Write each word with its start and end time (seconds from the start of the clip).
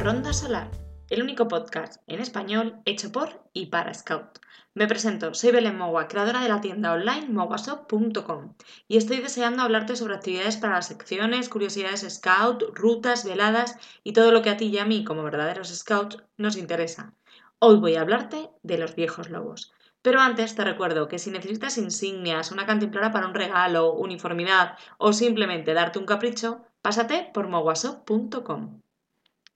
Ronda 0.00 0.32
Solar, 0.32 0.70
el 1.10 1.22
único 1.22 1.48
podcast 1.48 2.00
en 2.06 2.20
español 2.20 2.80
hecho 2.84 3.10
por 3.10 3.42
y 3.52 3.66
para 3.66 3.92
Scout. 3.92 4.38
Me 4.72 4.86
presento, 4.86 5.34
soy 5.34 5.50
Belén 5.50 5.76
Mogua, 5.76 6.06
creadora 6.06 6.40
de 6.40 6.48
la 6.48 6.60
tienda 6.60 6.92
online 6.92 7.28
moguashop.com 7.30 8.54
y 8.86 8.96
estoy 8.96 9.16
deseando 9.16 9.64
hablarte 9.64 9.96
sobre 9.96 10.14
actividades 10.14 10.56
para 10.56 10.74
las 10.74 10.86
secciones, 10.86 11.48
curiosidades 11.48 12.06
Scout, 12.08 12.62
rutas, 12.74 13.24
veladas 13.24 13.76
y 14.04 14.12
todo 14.12 14.30
lo 14.30 14.40
que 14.40 14.50
a 14.50 14.56
ti 14.56 14.66
y 14.66 14.78
a 14.78 14.84
mí 14.84 15.02
como 15.02 15.24
verdaderos 15.24 15.76
Scouts 15.76 16.18
nos 16.36 16.56
interesa. 16.56 17.12
Hoy 17.58 17.78
voy 17.78 17.96
a 17.96 18.02
hablarte 18.02 18.50
de 18.62 18.78
los 18.78 18.94
viejos 18.94 19.30
lobos. 19.30 19.72
Pero 20.00 20.20
antes 20.20 20.54
te 20.54 20.62
recuerdo 20.62 21.08
que 21.08 21.18
si 21.18 21.32
necesitas 21.32 21.76
insignias, 21.76 22.52
una 22.52 22.66
cantimplora 22.66 23.10
para 23.10 23.26
un 23.26 23.34
regalo, 23.34 23.94
uniformidad 23.94 24.78
o 24.96 25.12
simplemente 25.12 25.74
darte 25.74 25.98
un 25.98 26.06
capricho, 26.06 26.62
pásate 26.82 27.30
por 27.34 27.48
moguashop.com. 27.48 28.80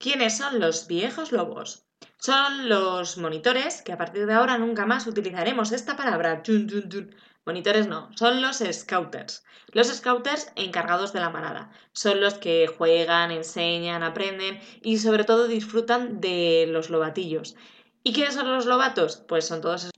¿Quiénes 0.02 0.36
son 0.36 0.58
los 0.58 0.88
viejos 0.88 1.30
lobos? 1.30 1.86
Son 2.16 2.68
los 2.68 3.18
monitores, 3.18 3.82
que 3.82 3.92
a 3.92 3.96
partir 3.96 4.26
de 4.26 4.32
ahora 4.32 4.58
nunca 4.58 4.84
más 4.84 5.06
utilizaremos 5.06 5.70
esta 5.70 5.96
palabra. 5.96 6.42
Monitores 7.46 7.86
no, 7.86 8.10
son 8.16 8.42
los 8.42 8.56
scouters. 8.72 9.44
Los 9.68 9.86
scouters 9.86 10.50
encargados 10.56 11.12
de 11.12 11.20
la 11.20 11.30
manada. 11.30 11.70
Son 11.92 12.20
los 12.20 12.34
que 12.34 12.66
juegan, 12.66 13.30
enseñan, 13.30 14.02
aprenden 14.02 14.58
y 14.82 14.98
sobre 14.98 15.22
todo 15.22 15.46
disfrutan 15.46 16.20
de 16.20 16.66
los 16.68 16.90
lobatillos. 16.90 17.54
¿Y 18.02 18.12
quiénes 18.12 18.34
son 18.34 18.52
los 18.52 18.66
lobatos? 18.66 19.18
Pues 19.28 19.46
son 19.46 19.60
todos 19.60 19.88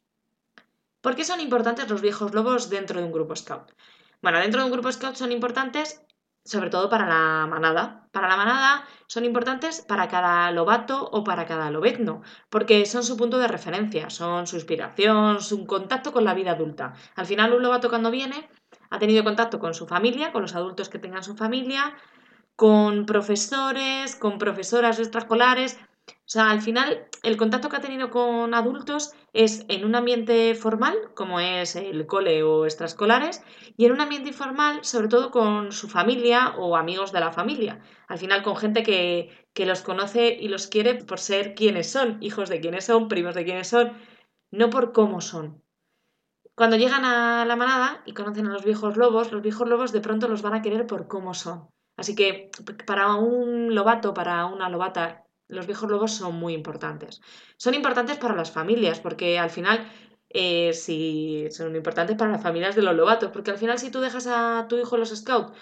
¿Por 1.00 1.16
qué 1.16 1.24
son 1.24 1.40
importantes 1.40 1.88
los 1.88 2.02
viejos 2.02 2.34
lobos 2.34 2.68
dentro 2.68 3.00
de 3.00 3.06
un 3.06 3.12
grupo 3.12 3.34
scout? 3.36 3.72
Bueno, 4.20 4.38
dentro 4.38 4.60
de 4.60 4.66
un 4.66 4.72
grupo 4.72 4.92
scout 4.92 5.16
son 5.16 5.32
importantes 5.32 6.02
sobre 6.44 6.70
todo 6.70 6.88
para 6.90 7.06
la 7.06 7.46
manada. 7.46 8.06
Para 8.12 8.28
la 8.28 8.36
manada 8.36 8.84
son 9.06 9.24
importantes 9.24 9.80
para 9.80 10.08
cada 10.08 10.50
lobato 10.52 11.08
o 11.10 11.24
para 11.24 11.46
cada 11.46 11.70
lobetno, 11.70 12.22
porque 12.50 12.86
son 12.86 13.02
su 13.02 13.16
punto 13.16 13.38
de 13.38 13.48
referencia, 13.48 14.10
son 14.10 14.46
su 14.46 14.56
inspiración, 14.56 15.40
su 15.40 15.66
contacto 15.66 16.12
con 16.12 16.24
la 16.24 16.34
vida 16.34 16.52
adulta. 16.52 16.94
Al 17.16 17.26
final 17.26 17.54
un 17.54 17.62
lobato 17.62 17.88
cuando 17.88 18.10
viene 18.10 18.48
ha 18.90 18.98
tenido 18.98 19.24
contacto 19.24 19.58
con 19.58 19.74
su 19.74 19.86
familia, 19.86 20.32
con 20.32 20.42
los 20.42 20.54
adultos 20.54 20.88
que 20.88 20.98
tengan 20.98 21.24
su 21.24 21.34
familia, 21.36 21.96
con 22.56 23.06
profesores, 23.06 24.14
con 24.16 24.38
profesoras 24.38 24.98
extraescolares, 24.98 25.78
o 26.08 26.28
sea, 26.34 26.50
al 26.50 26.62
final 26.62 27.06
el 27.22 27.36
contacto 27.36 27.68
que 27.68 27.76
ha 27.76 27.80
tenido 27.80 28.10
con 28.10 28.54
adultos 28.54 29.12
es 29.34 29.64
en 29.68 29.84
un 29.84 29.94
ambiente 29.94 30.54
formal, 30.54 30.96
como 31.14 31.38
es 31.38 31.76
el 31.76 32.06
cole 32.06 32.42
o 32.42 32.64
extraescolares, 32.64 33.42
y 33.76 33.84
en 33.84 33.92
un 33.92 34.00
ambiente 34.00 34.30
informal, 34.30 34.84
sobre 34.84 35.08
todo 35.08 35.30
con 35.30 35.70
su 35.70 35.88
familia 35.88 36.54
o 36.56 36.76
amigos 36.76 37.12
de 37.12 37.20
la 37.20 37.30
familia. 37.30 37.80
Al 38.08 38.18
final 38.18 38.42
con 38.42 38.56
gente 38.56 38.82
que, 38.82 39.46
que 39.52 39.66
los 39.66 39.82
conoce 39.82 40.36
y 40.40 40.48
los 40.48 40.66
quiere 40.66 40.94
por 40.94 41.20
ser 41.20 41.54
quienes 41.54 41.90
son, 41.90 42.16
hijos 42.22 42.48
de 42.48 42.60
quienes 42.60 42.86
son, 42.86 43.08
primos 43.08 43.34
de 43.34 43.44
quienes 43.44 43.68
son, 43.68 43.92
no 44.50 44.70
por 44.70 44.92
cómo 44.92 45.20
son. 45.20 45.62
Cuando 46.54 46.76
llegan 46.76 47.04
a 47.04 47.44
la 47.44 47.56
manada 47.56 48.02
y 48.06 48.14
conocen 48.14 48.46
a 48.46 48.52
los 48.52 48.64
viejos 48.64 48.96
lobos, 48.96 49.30
los 49.30 49.42
viejos 49.42 49.68
lobos 49.68 49.92
de 49.92 50.00
pronto 50.00 50.28
los 50.28 50.40
van 50.40 50.54
a 50.54 50.62
querer 50.62 50.86
por 50.86 51.06
cómo 51.06 51.34
son. 51.34 51.68
Así 51.96 52.14
que 52.14 52.50
para 52.86 53.14
un 53.14 53.74
lobato, 53.74 54.14
para 54.14 54.46
una 54.46 54.68
lobata 54.68 55.23
los 55.48 55.66
viejos 55.66 55.90
lobos 55.90 56.12
son 56.12 56.36
muy 56.36 56.54
importantes. 56.54 57.20
Son 57.56 57.74
importantes 57.74 58.18
para 58.18 58.34
las 58.34 58.50
familias, 58.50 59.00
porque 59.00 59.38
al 59.38 59.50
final, 59.50 59.90
eh, 60.30 60.72
si 60.72 61.46
son 61.50 61.76
importantes 61.76 62.16
para 62.16 62.32
las 62.32 62.42
familias 62.42 62.76
de 62.76 62.82
los 62.82 62.94
lobatos, 62.94 63.30
porque 63.32 63.50
al 63.50 63.58
final 63.58 63.78
si 63.78 63.90
tú 63.90 64.00
dejas 64.00 64.26
a 64.26 64.66
tu 64.68 64.76
hijo 64.78 64.96
los 64.96 65.10
scouts, 65.14 65.52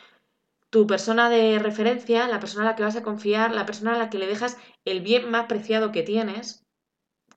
tu 0.70 0.86
persona 0.86 1.28
de 1.28 1.58
referencia, 1.58 2.28
la 2.28 2.40
persona 2.40 2.64
a 2.64 2.70
la 2.70 2.76
que 2.76 2.82
vas 2.82 2.96
a 2.96 3.02
confiar, 3.02 3.52
la 3.52 3.66
persona 3.66 3.94
a 3.94 3.98
la 3.98 4.08
que 4.08 4.18
le 4.18 4.26
dejas 4.26 4.56
el 4.86 5.02
bien 5.02 5.30
más 5.30 5.46
preciado 5.46 5.92
que 5.92 6.02
tienes, 6.02 6.66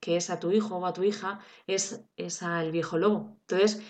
que 0.00 0.16
es 0.16 0.30
a 0.30 0.40
tu 0.40 0.52
hijo 0.52 0.76
o 0.76 0.86
a 0.86 0.92
tu 0.94 1.02
hija, 1.02 1.40
es, 1.66 2.04
es 2.16 2.42
al 2.42 2.72
viejo 2.72 2.96
lobo. 2.96 3.36
Entonces, 3.42 3.82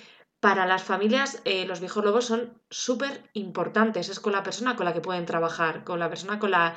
para 0.47 0.65
las 0.65 0.85
familias 0.85 1.43
eh, 1.45 1.67
los 1.67 1.81
viejos 1.81 2.05
lobos 2.05 2.27
son 2.27 2.63
súper 2.71 3.29
importantes. 3.33 4.09
Es 4.09 4.21
con 4.21 4.33
la 4.33 4.45
persona 4.45 4.77
con 4.77 4.85
la 4.87 4.93
que 4.93 5.01
pueden 5.01 5.27
trabajar, 5.27 5.83
con 5.83 5.99
la 5.99 6.09
persona 6.09 6.39
con 6.39 6.53
la, 6.53 6.77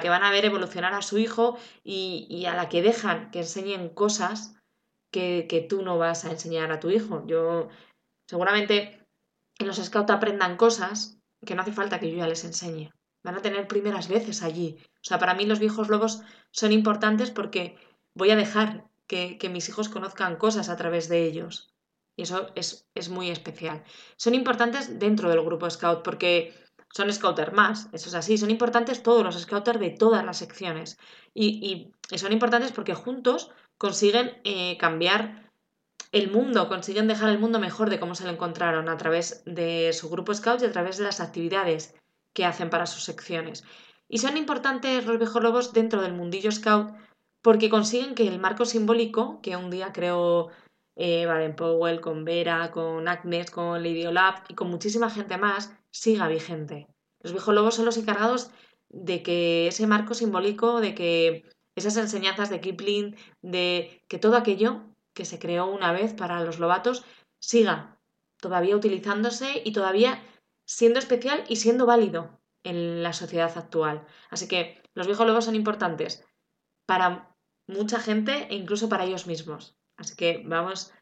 que 0.00 0.08
van 0.08 0.22
a 0.22 0.30
ver 0.30 0.44
evolucionar 0.44 0.94
a 0.94 1.02
su 1.02 1.18
hijo 1.18 1.58
y, 1.82 2.44
a 2.44 2.54
la 2.54 2.68
que 2.68 2.82
dejan 2.82 3.32
que 3.32 3.40
enseñen 3.40 3.88
cosas 3.88 4.54
que, 5.10 5.66
tú 5.68 5.82
no 5.82 5.98
vas 5.98 6.24
a 6.24 6.30
enseñar 6.30 6.70
a 6.70 6.78
tu 6.78 6.90
hijo. 6.90 7.26
Yo 7.26 7.68
seguramente 8.28 9.04
en 9.58 9.66
los 9.66 9.78
scouts 9.78 10.12
aprendan 10.12 10.56
cosas 10.56 11.18
que 11.44 11.56
no 11.56 11.62
hace 11.62 11.72
falta 11.72 11.98
que 11.98 12.12
yo 12.12 12.18
ya 12.18 12.28
les 12.28 12.44
enseñe. 12.44 12.92
Van 13.24 13.34
a 13.34 13.42
tener 13.42 13.66
primeras 13.66 14.06
veces 14.06 14.44
allí. 14.44 14.78
O 15.02 15.02
sea, 15.02 15.18
para 15.18 15.34
mí 15.34 15.46
los 15.46 15.58
viejos 15.58 15.88
lobos 15.88 16.22
son 16.52 16.70
importantes 16.70 17.32
porque 17.32 17.76
voy 18.14 18.30
a 18.30 18.36
dejar 18.36 18.88
que 19.08 19.50
mis 19.52 19.68
hijos 19.68 19.88
conozcan 19.88 20.36
cosas 20.36 20.68
a 20.68 20.76
través 20.76 21.08
de 21.08 21.24
ellos. 21.24 21.69
Y 22.16 22.22
eso 22.22 22.50
es, 22.54 23.08
muy 23.08 23.30
especial. 23.30 23.82
Son 24.16 24.34
importantes 24.34 24.98
dentro 24.98 25.30
del 25.30 25.42
grupo 25.42 25.70
Scout 25.70 26.02
porque 26.02 26.54
son 26.92 27.12
Scouter 27.12 27.52
más, 27.52 27.88
eso 27.92 28.08
es 28.08 28.14
así. 28.14 28.36
Son 28.36 28.50
importantes 28.50 29.02
todos 29.02 29.24
los 29.24 29.40
Scouters 29.40 29.80
de 29.80 29.90
todas 29.90 30.24
las 30.24 30.38
secciones. 30.38 30.98
Y, 31.34 31.92
son 32.16 32.32
importantes 32.32 32.72
porque 32.72 32.94
juntos 32.94 33.50
consiguen 33.78 34.38
eh, 34.44 34.76
cambiar 34.78 35.50
el 36.12 36.30
mundo, 36.30 36.68
consiguen 36.68 37.06
dejar 37.06 37.30
el 37.30 37.38
mundo 37.38 37.60
mejor 37.60 37.88
de 37.88 38.00
cómo 38.00 38.14
se 38.14 38.24
lo 38.24 38.30
encontraron 38.30 38.88
a 38.88 38.96
través 38.96 39.42
de 39.46 39.92
su 39.92 40.10
grupo 40.10 40.34
Scout 40.34 40.60
y 40.62 40.64
a 40.64 40.72
través 40.72 40.98
de 40.98 41.04
las 41.04 41.20
actividades 41.20 41.94
que 42.32 42.44
hacen 42.44 42.70
para 42.70 42.86
sus 42.86 43.04
secciones. 43.04 43.64
Y 44.08 44.18
son 44.18 44.36
importantes 44.36 45.06
los 45.06 45.18
viejos 45.18 45.72
dentro 45.72 46.02
del 46.02 46.14
mundillo 46.14 46.50
Scout 46.50 46.92
porque 47.42 47.70
consiguen 47.70 48.14
que 48.14 48.26
el 48.26 48.40
marco 48.40 48.64
simbólico 48.64 49.40
que 49.40 49.56
un 49.56 49.70
día 49.70 49.92
creó 49.92 50.48
eh, 51.02 51.24
Baden 51.24 51.56
Powell, 51.56 52.02
con 52.02 52.26
Vera, 52.26 52.70
con 52.70 53.08
Agnes, 53.08 53.50
con 53.50 53.82
Lady 53.82 54.04
Olaf 54.04 54.42
y 54.48 54.54
con 54.54 54.68
muchísima 54.68 55.08
gente 55.08 55.38
más, 55.38 55.72
siga 55.90 56.28
vigente. 56.28 56.88
Los 57.20 57.32
viejos 57.32 57.54
lobos 57.54 57.74
son 57.74 57.86
los 57.86 57.96
encargados 57.96 58.50
de 58.90 59.22
que 59.22 59.68
ese 59.68 59.86
marco 59.86 60.12
simbólico, 60.12 60.82
de 60.82 60.94
que 60.94 61.44
esas 61.74 61.96
enseñanzas 61.96 62.50
de 62.50 62.60
Kipling, 62.60 63.16
de 63.40 64.04
que 64.08 64.18
todo 64.18 64.36
aquello 64.36 64.82
que 65.14 65.24
se 65.24 65.38
creó 65.38 65.68
una 65.68 65.90
vez 65.90 66.12
para 66.12 66.44
los 66.44 66.58
lobatos 66.58 67.02
siga 67.38 67.98
todavía 68.36 68.76
utilizándose 68.76 69.62
y 69.64 69.72
todavía 69.72 70.22
siendo 70.66 70.98
especial 70.98 71.44
y 71.48 71.56
siendo 71.56 71.86
válido 71.86 72.42
en 72.62 73.02
la 73.02 73.14
sociedad 73.14 73.56
actual. 73.56 74.06
Así 74.28 74.48
que 74.48 74.82
los 74.92 75.06
viejos 75.06 75.26
lobos 75.26 75.46
son 75.46 75.54
importantes 75.54 76.26
para 76.84 77.34
mucha 77.66 78.00
gente 78.00 78.48
e 78.50 78.54
incluso 78.54 78.90
para 78.90 79.04
ellos 79.04 79.26
mismos. 79.26 79.79
Así 80.00 80.16
que 80.16 80.42
vamos 80.46 80.92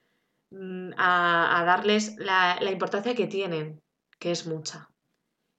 mm, 0.50 0.90
a, 0.96 1.62
darles 1.64 2.16
la, 2.18 2.58
importancia 2.70 3.14
que 3.14 3.28
tienen, 3.28 3.80
que 4.18 4.32
es 4.32 4.46
mucha. 4.46 4.90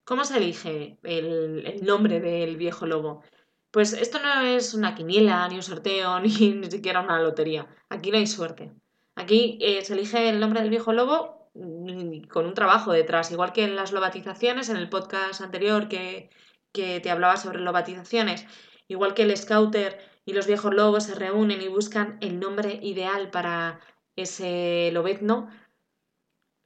¿Cómo 0.04 0.26
se 0.26 0.38
elige 0.38 1.00
el, 1.04 1.84
nombre 1.84 2.20
del 2.20 2.58
viejo 2.58 2.86
lobo? 2.86 3.24
Pues 3.72 3.94
esto 3.94 4.20
no 4.20 4.42
es 4.42 4.74
una 4.74 4.94
quiniela, 4.94 5.48
ni 5.48 5.56
un 5.56 5.64
sorteo, 5.64 6.20
ni, 6.26 6.54
ni 6.54 6.70
siquiera 6.70 7.00
una 7.00 7.22
lotería. 7.22 7.68
Aquí 7.90 8.12
no 8.12 8.18
hay 8.18 8.28
suerte. 8.28 8.74
Aquí 9.16 9.58
eh, 9.62 9.84
se 9.84 9.94
elige 9.94 10.30
el 10.30 10.40
nombre 10.40 10.62
del 10.62 10.70
viejo 10.70 10.92
lobo 10.92 11.50
mm, 11.54 12.28
con 12.28 12.46
un 12.46 12.54
trabajo 12.54 12.92
detrás, 12.92 13.32
igual 13.32 13.54
que 13.54 13.64
en 13.64 13.78
las 13.78 13.94
lobatizaciones, 13.94 14.68
en 14.70 14.76
el 14.76 14.90
podcast 14.90 15.40
anterior 15.42 15.88
que, 15.88 16.30
que 16.74 17.00
te 17.00 17.10
hablaba 17.10 17.38
sobre 17.38 17.60
lobatizaciones, 17.60 18.46
igual 18.90 19.14
que 19.14 19.24
el 19.24 19.38
scouter 19.38 19.98
y 20.30 20.34
los 20.34 20.46
viejos 20.46 20.72
lobos 20.76 21.06
se 21.06 21.16
reúnen 21.16 21.60
y 21.60 21.70
buscan 21.70 22.20
el 22.22 22.40
nombre 22.40 22.80
ideal 22.84 23.32
para 23.32 23.80
ese 24.16 24.92
lobezno. 24.94 25.50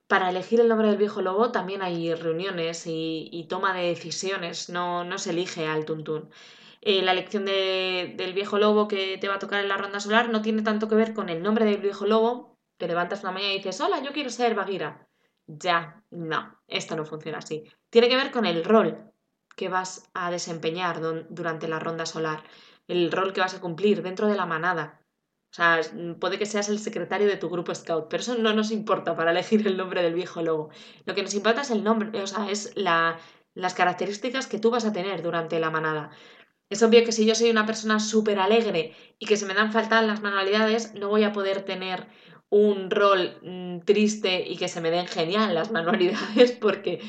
Para 0.07 0.30
elegir 0.30 0.60
el 0.60 0.68
nombre 0.68 0.89
del 0.89 0.98
viejo 0.98 1.21
lobo 1.21 1.54
también 1.54 1.81
hay 1.81 2.13
reuniones 2.13 2.83
y, 2.86 3.45
toma 3.48 3.74
de 3.74 3.88
decisiones, 3.88 4.69
no, 4.69 5.06
no, 5.06 5.18
se 5.18 5.30
elige 5.30 5.65
al 5.65 5.86
tuntún. 5.86 6.30
Eh, 6.81 7.01
la 7.04 7.13
elección 7.13 7.45
del 7.45 8.33
viejo 8.33 8.57
lobo 8.57 8.89
que 8.89 9.18
te 9.18 9.30
va 9.30 9.36
a 9.36 9.39
tocar 9.39 9.62
en 9.62 9.69
la 9.69 9.77
ronda 9.77 10.01
solar 10.01 10.30
no 10.30 10.42
tiene 10.42 10.62
tanto 10.62 10.89
que 10.89 10.95
ver 10.95 11.13
con 11.13 11.30
el 11.30 11.42
nombre 11.42 11.63
del 11.63 11.77
viejo 11.77 12.06
lobo. 12.06 12.60
Te 12.77 12.88
levantas 12.88 13.24
una 13.24 13.31
mañana 13.31 13.54
y 13.54 13.57
dices, 13.57 13.80
hola, 13.80 14.04
yo 14.04 14.12
quiero 14.12 14.30
ser 14.30 14.56
Bagira. 14.56 15.07
Ya, 15.48 16.04
no, 16.12 16.60
esto 16.68 16.98
no 16.98 17.06
funciona 17.06 17.38
así. 17.38 17.63
Tiene 17.89 18.10
que 18.10 18.18
ver 18.18 18.31
con 18.31 18.45
el 18.45 18.65
rol 18.65 19.13
que 19.56 19.69
vas 19.69 20.10
a 20.13 20.31
desempeñar 20.31 21.00
durante 21.30 21.69
la 21.69 21.80
ronda 21.80 22.06
solar 22.06 22.44
el 22.88 23.12
rol 23.12 23.33
que 23.33 23.41
vas 23.41 23.56
a 23.56 23.62
cumplir 23.62 24.01
dentro 24.01 24.27
de 24.27 24.35
la 24.35 24.45
manada. 24.45 25.01
O 25.51 25.56
sea, 25.56 25.81
puede 26.19 26.39
que 26.39 26.47
seas 26.47 26.69
el 26.69 26.80
secretario 26.80 27.27
de 27.27 27.38
tu 27.38 27.47
grupo 27.47 27.75
scout, 27.75 28.07
pero 28.09 28.21
eso 28.21 28.35
no 28.35 28.53
nos 28.53 28.71
importa 28.71 29.15
para 29.15 29.31
elegir 29.31 29.68
el 29.68 29.77
nombre 29.77 30.01
del 30.01 30.15
viejo 30.15 30.41
lobo. 30.41 30.69
Lo 31.06 31.13
que 31.13 31.21
nos 31.21 31.35
importa 31.35 31.62
es 31.62 31.69
el 31.69 31.83
nombre, 31.83 32.21
o 32.21 32.25
sea, 32.25 32.50
es 32.50 32.75
la, 32.75 33.19
las 33.53 33.75
características 33.75 34.47
que 34.47 34.57
tú 34.57 34.71
vas 34.71 34.85
a 34.85 34.94
tener 34.94 35.21
durante 35.21 35.59
la 35.59 35.69
manada. 35.69 36.09
Es 36.69 36.81
obvio 36.81 37.03
que 37.06 37.12
si 37.12 37.27
yo 37.27 37.35
soy 37.35 37.51
una 37.51 37.68
persona 37.68 38.00
súper 38.00 38.39
alegre 38.39 38.95
y 39.19 39.27
que 39.27 39.38
se 39.38 39.45
me 39.45 39.53
dan 39.53 39.71
falta 39.71 40.01
las 40.01 40.21
manualidades, 40.21 40.95
no 40.95 41.09
voy 41.09 41.24
a 41.24 41.33
poder 41.33 41.62
tener 41.62 42.07
un 42.50 42.89
rol 42.89 43.38
mm, 43.44 43.81
triste 43.81 44.44
y 44.47 44.57
que 44.57 44.68
se 44.68 44.81
me 44.81 44.89
den 44.89 45.07
genial 45.07 45.53
las 45.53 45.71
manualidades 45.77 46.51
porque 46.53 47.00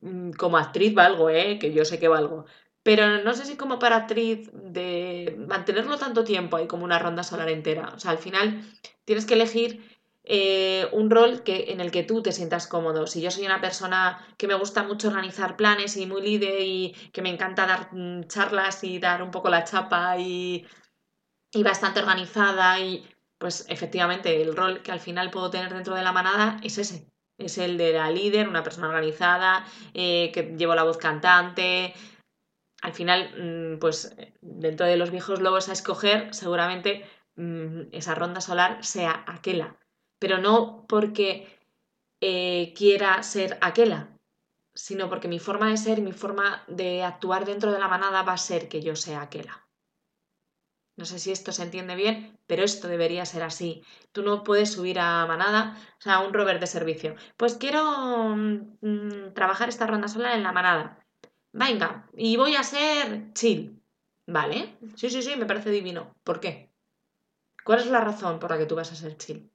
mm, 0.00 0.32
como 0.32 0.56
actriz 0.58 0.94
valgo, 0.94 1.30
¿eh? 1.30 1.58
que 1.60 1.72
yo 1.72 1.84
sé 1.84 2.00
que 2.00 2.08
valgo 2.08 2.46
pero 2.84 3.24
no 3.24 3.34
sé 3.34 3.46
si 3.46 3.56
como 3.56 3.80
para 3.80 3.96
actriz 3.96 4.50
de 4.52 5.36
mantenerlo 5.48 5.98
tanto 5.98 6.22
tiempo 6.24 6.58
hay 6.58 6.68
como 6.68 6.84
una 6.84 7.00
ronda 7.00 7.24
solar 7.24 7.48
entera. 7.50 7.92
O 7.96 7.98
sea, 7.98 8.12
al 8.12 8.18
final 8.18 8.62
tienes 9.04 9.26
que 9.26 9.34
elegir 9.34 9.82
eh, 10.24 10.86
un 10.92 11.10
rol 11.10 11.42
que, 11.42 11.72
en 11.72 11.80
el 11.80 11.90
que 11.90 12.04
tú 12.04 12.22
te 12.22 12.32
sientas 12.32 12.66
cómodo. 12.68 13.06
Si 13.06 13.20
yo 13.22 13.30
soy 13.30 13.46
una 13.46 13.60
persona 13.60 14.24
que 14.38 14.46
me 14.46 14.54
gusta 14.54 14.82
mucho 14.84 15.08
organizar 15.08 15.56
planes 15.56 15.96
y 15.96 16.06
muy 16.06 16.22
líder 16.22 16.60
y 16.60 16.94
que 17.12 17.22
me 17.22 17.30
encanta 17.30 17.66
dar 17.66 17.88
mm, 17.92 18.24
charlas 18.28 18.84
y 18.84 18.98
dar 18.98 19.22
un 19.22 19.30
poco 19.30 19.48
la 19.48 19.64
chapa 19.64 20.18
y, 20.18 20.66
y 21.52 21.62
bastante 21.62 22.00
organizada 22.00 22.78
y 22.80 23.06
pues 23.38 23.66
efectivamente 23.68 24.40
el 24.42 24.56
rol 24.56 24.82
que 24.82 24.92
al 24.92 25.00
final 25.00 25.30
puedo 25.30 25.50
tener 25.50 25.72
dentro 25.72 25.94
de 25.94 26.02
la 26.02 26.12
manada 26.12 26.58
es 26.62 26.78
ese. 26.78 27.10
Es 27.38 27.58
el 27.58 27.76
de 27.78 27.92
la 27.92 28.10
líder, 28.10 28.48
una 28.48 28.62
persona 28.62 28.88
organizada, 28.88 29.66
eh, 29.92 30.30
que 30.32 30.54
llevo 30.56 30.74
la 30.74 30.84
voz 30.84 30.98
cantante. 30.98 31.94
Al 32.84 32.92
final, 32.92 33.74
mm, 33.74 33.78
pues 33.80 34.16
dentro 34.40 34.86
de 34.86 34.96
los 34.96 35.10
viejos 35.10 35.40
lobos 35.40 35.68
a 35.68 35.72
escoger, 35.72 36.32
seguramente 36.34 37.04
mm, 37.36 37.88
esa 37.92 38.14
ronda 38.14 38.40
solar 38.40 38.84
sea 38.84 39.24
aquella 39.26 39.76
pero 40.24 40.38
no 40.38 40.86
porque 40.88 41.60
eh, 42.22 42.72
quiera 42.74 43.22
ser 43.22 43.58
aquella, 43.60 44.16
sino 44.74 45.10
porque 45.10 45.28
mi 45.28 45.38
forma 45.38 45.68
de 45.68 45.76
ser 45.76 46.00
mi 46.00 46.12
forma 46.12 46.64
de 46.66 47.02
actuar 47.02 47.44
dentro 47.44 47.70
de 47.72 47.78
la 47.78 47.88
manada 47.88 48.22
va 48.22 48.32
a 48.32 48.38
ser 48.38 48.70
que 48.70 48.80
yo 48.80 48.96
sea 48.96 49.20
aquella. 49.20 49.68
No 50.96 51.04
sé 51.04 51.18
si 51.18 51.30
esto 51.30 51.52
se 51.52 51.64
entiende 51.64 51.94
bien, 51.94 52.38
pero 52.46 52.62
esto 52.62 52.88
debería 52.88 53.26
ser 53.26 53.42
así. 53.42 53.84
Tú 54.12 54.22
no 54.22 54.44
puedes 54.44 54.72
subir 54.72 54.98
a 54.98 55.26
manada, 55.26 55.76
o 55.98 56.00
sea, 56.00 56.14
a 56.14 56.20
un 56.26 56.32
rover 56.32 56.58
de 56.58 56.68
servicio. 56.68 57.16
Pues 57.36 57.56
quiero 57.56 57.82
mm, 58.34 59.34
trabajar 59.34 59.68
esta 59.68 59.86
ronda 59.86 60.08
sola 60.08 60.34
en 60.34 60.42
la 60.42 60.52
manada. 60.52 61.03
Venga, 61.54 62.08
y 62.14 62.36
voy 62.36 62.54
a 62.56 62.62
ser 62.62 63.32
chill. 63.32 63.80
¿Vale? 64.26 64.78
Sí, 64.96 65.08
sí, 65.10 65.22
sí, 65.22 65.36
me 65.36 65.46
parece 65.46 65.70
divino. 65.70 66.14
¿Por 66.22 66.40
qué? 66.40 66.70
¿Cuál 67.64 67.80
es 67.80 67.86
la 67.86 68.00
razón 68.00 68.38
por 68.38 68.50
la 68.50 68.58
que 68.58 68.66
tú 68.66 68.74
vas 68.74 68.92
a 68.92 68.96
ser 68.96 69.16
chill? 69.16 69.50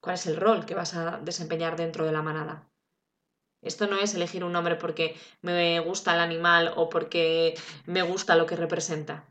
cuál 0.00 0.14
es 0.14 0.26
el 0.26 0.36
rol 0.36 0.66
que 0.66 0.74
vas 0.74 0.94
a 0.94 1.18
desempeñar 1.18 1.76
dentro 1.76 2.04
de 2.04 2.12
la 2.12 2.22
manada. 2.22 2.68
Esto 3.62 3.86
no 3.86 3.98
es 3.98 4.14
elegir 4.14 4.42
un 4.42 4.52
nombre 4.52 4.76
porque 4.76 5.14
me 5.42 5.80
gusta 5.80 6.14
el 6.14 6.20
animal 6.20 6.72
o 6.76 6.88
porque 6.88 7.54
me 7.84 8.02
gusta 8.02 8.34
lo 8.36 8.46
que 8.46 8.56
representa. 8.56 9.30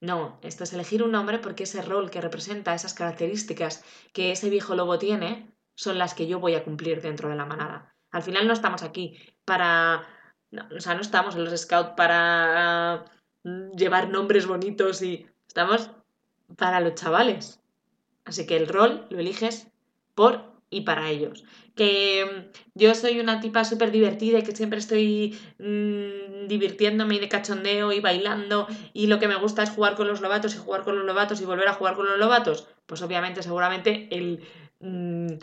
No, 0.00 0.38
esto 0.42 0.64
es 0.64 0.72
elegir 0.72 1.02
un 1.02 1.12
nombre 1.12 1.38
porque 1.38 1.64
ese 1.64 1.82
rol 1.82 2.10
que 2.10 2.20
representa, 2.20 2.74
esas 2.74 2.94
características 2.94 3.84
que 4.12 4.32
ese 4.32 4.48
viejo 4.48 4.74
lobo 4.74 4.98
tiene, 4.98 5.54
son 5.76 5.98
las 5.98 6.14
que 6.14 6.26
yo 6.26 6.40
voy 6.40 6.54
a 6.54 6.64
cumplir 6.64 7.02
dentro 7.02 7.28
de 7.28 7.36
la 7.36 7.44
manada. 7.44 7.94
Al 8.10 8.22
final 8.22 8.46
no 8.46 8.54
estamos 8.54 8.82
aquí 8.82 9.18
para... 9.44 10.06
o 10.52 10.80
sea, 10.80 10.94
no 10.94 11.00
estamos 11.00 11.34
en 11.34 11.44
los 11.44 11.60
scouts 11.60 11.94
para 11.96 13.04
llevar 13.76 14.08
nombres 14.08 14.46
bonitos 14.46 15.02
y 15.02 15.26
estamos 15.46 15.90
para 16.56 16.80
los 16.80 16.94
chavales. 16.94 17.60
Así 18.24 18.46
que 18.46 18.56
el 18.56 18.68
rol 18.68 19.06
lo 19.10 19.18
eliges 19.18 19.68
por 20.14 20.54
y 20.70 20.82
para 20.82 21.10
ellos. 21.10 21.44
Que 21.74 22.24
mm, 22.24 22.78
yo 22.78 22.94
soy 22.94 23.20
una 23.20 23.40
tipa 23.40 23.64
súper 23.64 23.90
divertida 23.90 24.38
y 24.38 24.42
que 24.42 24.56
siempre 24.56 24.78
estoy 24.78 25.38
mm, 25.58 26.46
divirtiéndome 26.48 27.16
y 27.16 27.20
de 27.20 27.28
cachondeo 27.28 27.92
y 27.92 28.00
bailando 28.00 28.66
y 28.92 29.06
lo 29.06 29.18
que 29.18 29.28
me 29.28 29.36
gusta 29.36 29.62
es 29.62 29.70
jugar 29.70 29.94
con 29.94 30.08
los 30.08 30.20
lobatos 30.20 30.54
y 30.54 30.58
jugar 30.58 30.84
con 30.84 30.96
los 30.96 31.04
lobatos 31.04 31.40
y 31.40 31.44
volver 31.44 31.68
a 31.68 31.74
jugar 31.74 31.94
con 31.94 32.06
los 32.06 32.18
lobatos. 32.18 32.66
Pues 32.86 33.02
obviamente, 33.02 33.42
seguramente 33.42 34.08
el 34.10 34.44
mm, 34.80 35.34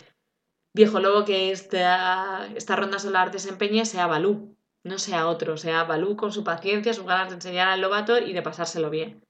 viejo 0.74 1.00
lobo 1.00 1.26
que 1.26 1.52
esta, 1.52 2.50
esta 2.56 2.76
ronda 2.76 3.00
solar 3.00 3.32
desempeñe 3.32 3.86
sea 3.86 4.08
Balú, 4.08 4.56
no 4.84 4.98
sea 4.98 5.28
otro, 5.28 5.58
sea 5.58 5.84
Balú 5.84 6.16
con 6.16 6.32
su 6.32 6.44
paciencia, 6.44 6.94
sus 6.94 7.06
ganas 7.06 7.30
de 7.30 7.36
enseñar 7.36 7.68
al 7.68 7.82
lobato 7.82 8.18
y 8.18 8.34
de 8.34 8.42
pasárselo 8.42 8.90
bien. 8.90 9.24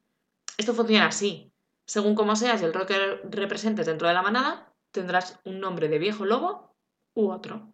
Esto 0.58 0.74
funciona 0.74 1.08
así. 1.08 1.52
Según 1.86 2.16
como 2.16 2.36
seas 2.36 2.62
y 2.62 2.66
el 2.66 2.74
rol 2.74 2.86
que 2.86 3.20
representes 3.30 3.86
dentro 3.86 4.08
de 4.08 4.14
la 4.14 4.22
manada, 4.22 4.72
tendrás 4.92 5.40
un 5.44 5.60
nombre 5.60 5.90
de 5.90 6.00
viejo 6.00 6.26
lobo 6.26 6.74
u 7.14 7.30
otro. 7.32 7.74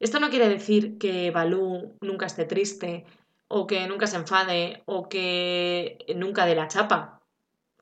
Esto 0.00 0.20
no 0.20 0.30
quiere 0.30 0.48
decir 0.48 0.98
que 0.98 1.30
Balú 1.30 1.96
nunca 2.00 2.26
esté 2.26 2.44
triste, 2.44 3.04
o 3.48 3.66
que 3.66 3.86
nunca 3.86 4.06
se 4.06 4.16
enfade, 4.16 4.82
o 4.86 5.08
que 5.08 5.98
nunca 6.16 6.46
dé 6.46 6.54
la 6.54 6.68
chapa, 6.68 7.20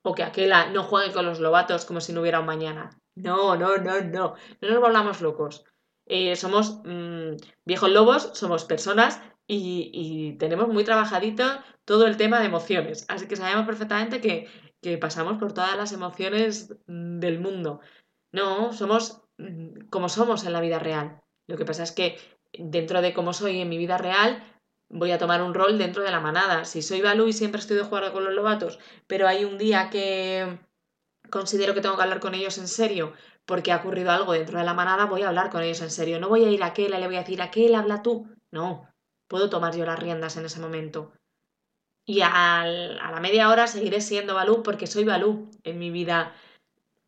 o 0.03 0.15
que 0.15 0.23
Aquela 0.23 0.71
no 0.71 0.83
juegue 0.85 1.13
con 1.13 1.27
los 1.27 1.41
lobatos 1.41 1.85
como 1.85 2.01
si 2.01 2.13
no 2.13 2.21
hubiera 2.21 2.41
un 2.41 2.47
mañana. 2.47 2.91
No, 3.17 3.57
no, 3.57 3.77
no, 3.79 4.01
no, 4.01 4.35
no 4.61 4.69
nos 4.69 4.81
volvamos 4.81 5.21
locos. 5.21 5.65
Eh, 6.07 6.37
somos 6.37 6.81
mm, 6.85 7.37
viejos 7.65 7.91
lobos, 7.91 8.31
somos 8.35 8.65
personas 8.65 9.21
y, 9.49 10.37
tenemos 10.39 10.69
muy 10.69 10.85
trabajadito 10.85 11.45
todo 11.85 12.07
el 12.07 12.17
tema 12.17 12.41
de 12.41 12.47
emociones. 12.47 13.05
Así 13.09 13.29
que 13.29 13.37
sabemos 13.37 13.67
perfectamente 13.67 14.21
que, 14.21 14.49
que 14.81 14.99
pasamos 14.99 15.39
por 15.39 15.53
todas 15.53 15.77
las 15.77 15.93
emociones 15.93 16.75
del 16.87 17.41
mundo. 17.41 17.81
No, 18.33 18.73
somos 18.73 19.23
mm, 19.39 19.89
como 19.91 20.09
somos 20.09 20.45
en 20.45 20.53
la 20.53 20.61
vida 20.61 20.79
real. 20.79 21.21
Lo 21.49 21.57
que 21.57 21.65
pasa 21.65 21.83
es 21.83 21.93
que 21.93 22.19
dentro 22.53 23.03
de 23.03 23.13
cómo 23.13 23.33
soy 23.33 23.61
en 23.61 23.69
mi 23.69 23.79
vida 23.79 23.99
real, 23.99 24.43
voy 24.89 25.11
a 25.11 25.19
tomar 25.19 25.43
un 25.43 25.55
rol 25.55 25.79
dentro 25.79 26.03
de 26.03 26.11
la 26.11 26.21
manada. 26.21 26.65
Si 26.65 26.83
soy 26.83 27.01
Balú 27.03 27.27
y 27.29 27.33
siempre 27.33 27.61
estoy 27.61 27.77
de 27.77 27.85
jugar 27.85 28.13
con 28.13 28.25
los 28.25 28.35
lobatos, 28.35 28.79
pero 29.07 29.27
hay 29.29 29.45
un 29.45 29.59
día 29.59 29.91
que 29.91 30.59
considero 31.31 31.75
que 31.75 31.81
tengo 31.81 31.97
que 31.97 32.03
hablar 32.03 32.21
con 32.21 32.35
ellos 32.35 32.59
en 32.59 32.69
serio 32.69 33.13
porque 33.47 33.73
ha 33.73 33.77
ocurrido 33.77 34.11
algo 34.11 34.33
dentro 34.33 34.59
de 34.59 34.65
la 34.65 34.75
manada, 34.75 35.07
voy 35.07 35.23
a 35.23 35.29
hablar 35.29 35.51
con 35.51 35.63
ellos 35.63 35.81
en 35.81 35.91
serio. 35.91 36.21
No 36.21 36.29
voy 36.29 36.45
a 36.45 36.51
ir 36.51 36.63
a 36.63 36.67
aquel 36.67 36.95
y 36.95 36.99
le 36.99 37.07
voy 37.07 37.17
a 37.17 37.21
decir, 37.21 37.41
aquel 37.41 37.75
habla 37.75 38.03
tú. 38.03 38.29
No, 38.51 38.89
puedo 39.29 39.49
tomar 39.49 39.75
yo 39.77 39.87
las 39.87 39.99
riendas 39.99 40.37
en 40.37 40.45
ese 40.45 40.61
momento. 40.61 41.13
Y 42.05 42.21
a 42.23 42.65
la 42.65 43.21
media 43.21 43.49
hora 43.49 43.67
seguiré 43.67 44.01
siendo 44.01 44.35
Balú 44.35 44.63
porque 44.63 44.87
soy 44.87 45.05
Balú 45.05 45.51
en 45.65 45.79
mi 45.79 45.91
vida 45.91 46.35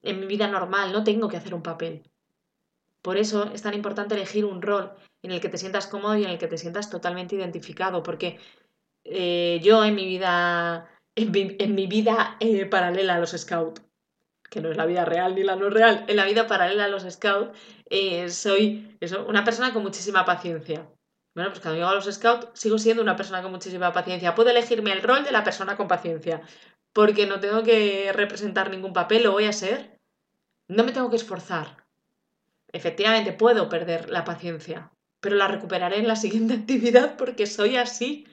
en 0.03 0.21
mi 0.21 0.27
vida 0.27 0.49
normal, 0.49 0.93
no 0.93 1.05
tengo 1.05 1.29
que 1.29 1.37
hacer 1.37 1.55
un 1.55 1.63
papel. 1.63 2.11
Por 3.03 3.17
eso 3.17 3.51
es 3.53 3.63
tan 3.63 3.75
importante 3.75 4.15
elegir 4.15 4.45
un 4.45 4.63
rol 4.63 4.93
en 5.23 5.33
el 5.33 5.41
que 5.41 5.49
te 5.49 5.59
sientas 5.59 5.87
cómodo 5.87 6.17
y 6.17 6.25
en 6.25 6.31
el 6.31 6.39
que 6.39 6.49
te 6.49 6.59
sientas 6.59 6.91
totalmente 6.91 7.37
identificado, 7.37 8.03
porque 8.03 8.39
eh, 9.05 9.61
yo 9.63 9.85
en 9.85 9.95
mi 9.95 10.07
vida, 10.07 10.89
en 11.15 11.75
mi, 11.75 11.87
vida 11.87 12.37
eh, 12.41 12.67
paralela 12.67 13.17
a 13.17 13.19
los 13.19 13.31
scouts, 13.31 13.83
que 14.51 14.61
no 14.61 14.71
es 14.71 14.77
la 14.77 14.87
vida 14.87 15.05
real 15.05 15.35
ni 15.35 15.43
la 15.43 15.57
no 15.57 15.71
real, 15.71 16.05
en 16.09 16.17
la 16.17 16.25
vida 16.25 16.47
paralela 16.47 16.85
a 16.85 16.89
los 16.89 17.03
scouts, 17.03 17.57
eh, 17.91 18.29
soy 18.31 18.97
eso, 19.01 19.27
una 19.27 19.45
persona 19.45 19.73
con 19.73 19.83
muchísima 19.83 20.25
paciencia. 20.25 20.89
Bueno, 21.35 21.51
pues 21.51 21.61
cuando 21.61 21.79
llego 21.79 21.91
a 21.91 21.95
los 21.95 22.13
scouts 22.13 22.49
sigo 22.55 22.79
siendo 22.79 23.03
una 23.03 23.17
persona 23.17 23.43
con 23.43 23.53
muchísima 23.53 23.93
paciencia. 23.93 24.35
Puedo 24.35 24.51
elegirme 24.51 24.93
el 24.93 25.03
rol 25.03 25.25
de 25.25 25.33
la 25.33 25.45
persona 25.45 25.77
con 25.77 25.87
paciencia, 25.87 26.43
porque 26.93 27.27
no 27.27 27.41
tengo 27.41 27.63
que 27.63 28.11
representar 28.13 28.71
ningún 28.71 28.93
papel, 28.93 29.23
lo 29.23 29.33
voy 29.33 29.45
a 29.45 29.53
ser. 29.53 30.01
No 30.67 30.85
me 30.85 30.93
tengo 30.93 31.11
que 31.11 31.17
esforzar. 31.17 31.85
Efectivamente, 32.73 33.33
puedo 33.33 33.69
perder 33.69 34.11
la 34.11 34.25
paciencia, 34.25 34.91
pero 35.21 35.37
la 35.37 35.49
recuperaré 35.49 35.99
en 35.99 36.09
la 36.09 36.17
siguiente 36.17 36.55
actividad 36.61 37.17
porque 37.17 37.47
soy 37.47 37.77
así. 37.77 38.27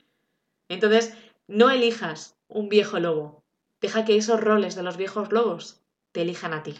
Entonces, 0.70 1.16
no 1.48 1.70
elijas 1.70 2.38
un 2.48 2.70
viejo 2.70 3.00
lobo. 3.00 3.44
Deja 3.82 4.04
que 4.04 4.18
esos 4.18 4.40
roles 4.42 4.76
de 4.76 4.84
los 4.84 4.98
viejos 4.98 5.32
lobos 5.32 5.85
te 6.16 6.22
elijan 6.22 6.54
a 6.54 6.64
ti. 6.64 6.74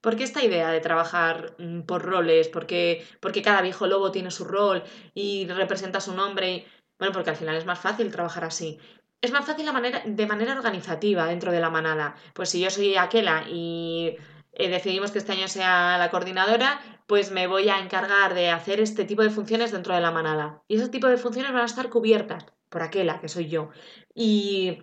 ¿Por 0.00 0.16
qué 0.16 0.24
esta 0.24 0.42
idea 0.42 0.72
de 0.72 0.80
trabajar 0.80 1.54
mm, 1.58 1.82
por 1.82 2.02
roles? 2.02 2.48
Porque, 2.48 3.06
porque 3.20 3.42
cada 3.42 3.62
viejo 3.62 3.86
lobo 3.86 4.10
tiene 4.10 4.32
su 4.32 4.44
rol 4.44 4.82
y 5.14 5.46
representa 5.46 6.00
su 6.00 6.12
nombre. 6.12 6.66
Bueno, 6.98 7.14
porque 7.14 7.30
al 7.30 7.36
final 7.36 7.54
es 7.54 7.64
más 7.64 7.78
fácil 7.78 8.10
trabajar 8.10 8.44
así 8.44 8.80
es 9.22 9.30
más 9.30 9.46
fácil 9.46 9.66
de 10.04 10.26
manera 10.26 10.52
organizativa 10.56 11.26
dentro 11.26 11.52
de 11.52 11.60
la 11.60 11.70
manada. 11.70 12.16
Pues 12.34 12.50
si 12.50 12.60
yo 12.60 12.70
soy 12.70 12.96
Aquela 12.96 13.44
y 13.48 14.16
eh, 14.52 14.68
decidimos 14.68 15.12
que 15.12 15.18
este 15.18 15.30
año 15.30 15.46
sea 15.46 15.96
la 15.96 16.10
coordinadora, 16.10 16.80
pues 17.06 17.30
me 17.30 17.46
voy 17.46 17.68
a 17.68 17.78
encargar 17.78 18.34
de 18.34 18.50
hacer 18.50 18.80
este 18.80 19.04
tipo 19.04 19.22
de 19.22 19.30
funciones 19.30 19.70
dentro 19.70 19.94
de 19.94 20.00
la 20.00 20.10
manada. 20.10 20.64
Y 20.66 20.74
ese 20.74 20.88
tipo 20.88 21.06
de 21.06 21.18
funciones 21.18 21.52
van 21.52 21.62
a 21.62 21.66
estar 21.66 21.88
cubiertas 21.88 22.46
por 22.68 22.82
Aquela, 22.82 23.20
que 23.20 23.28
soy 23.28 23.48
yo. 23.48 23.70
Y 24.12 24.82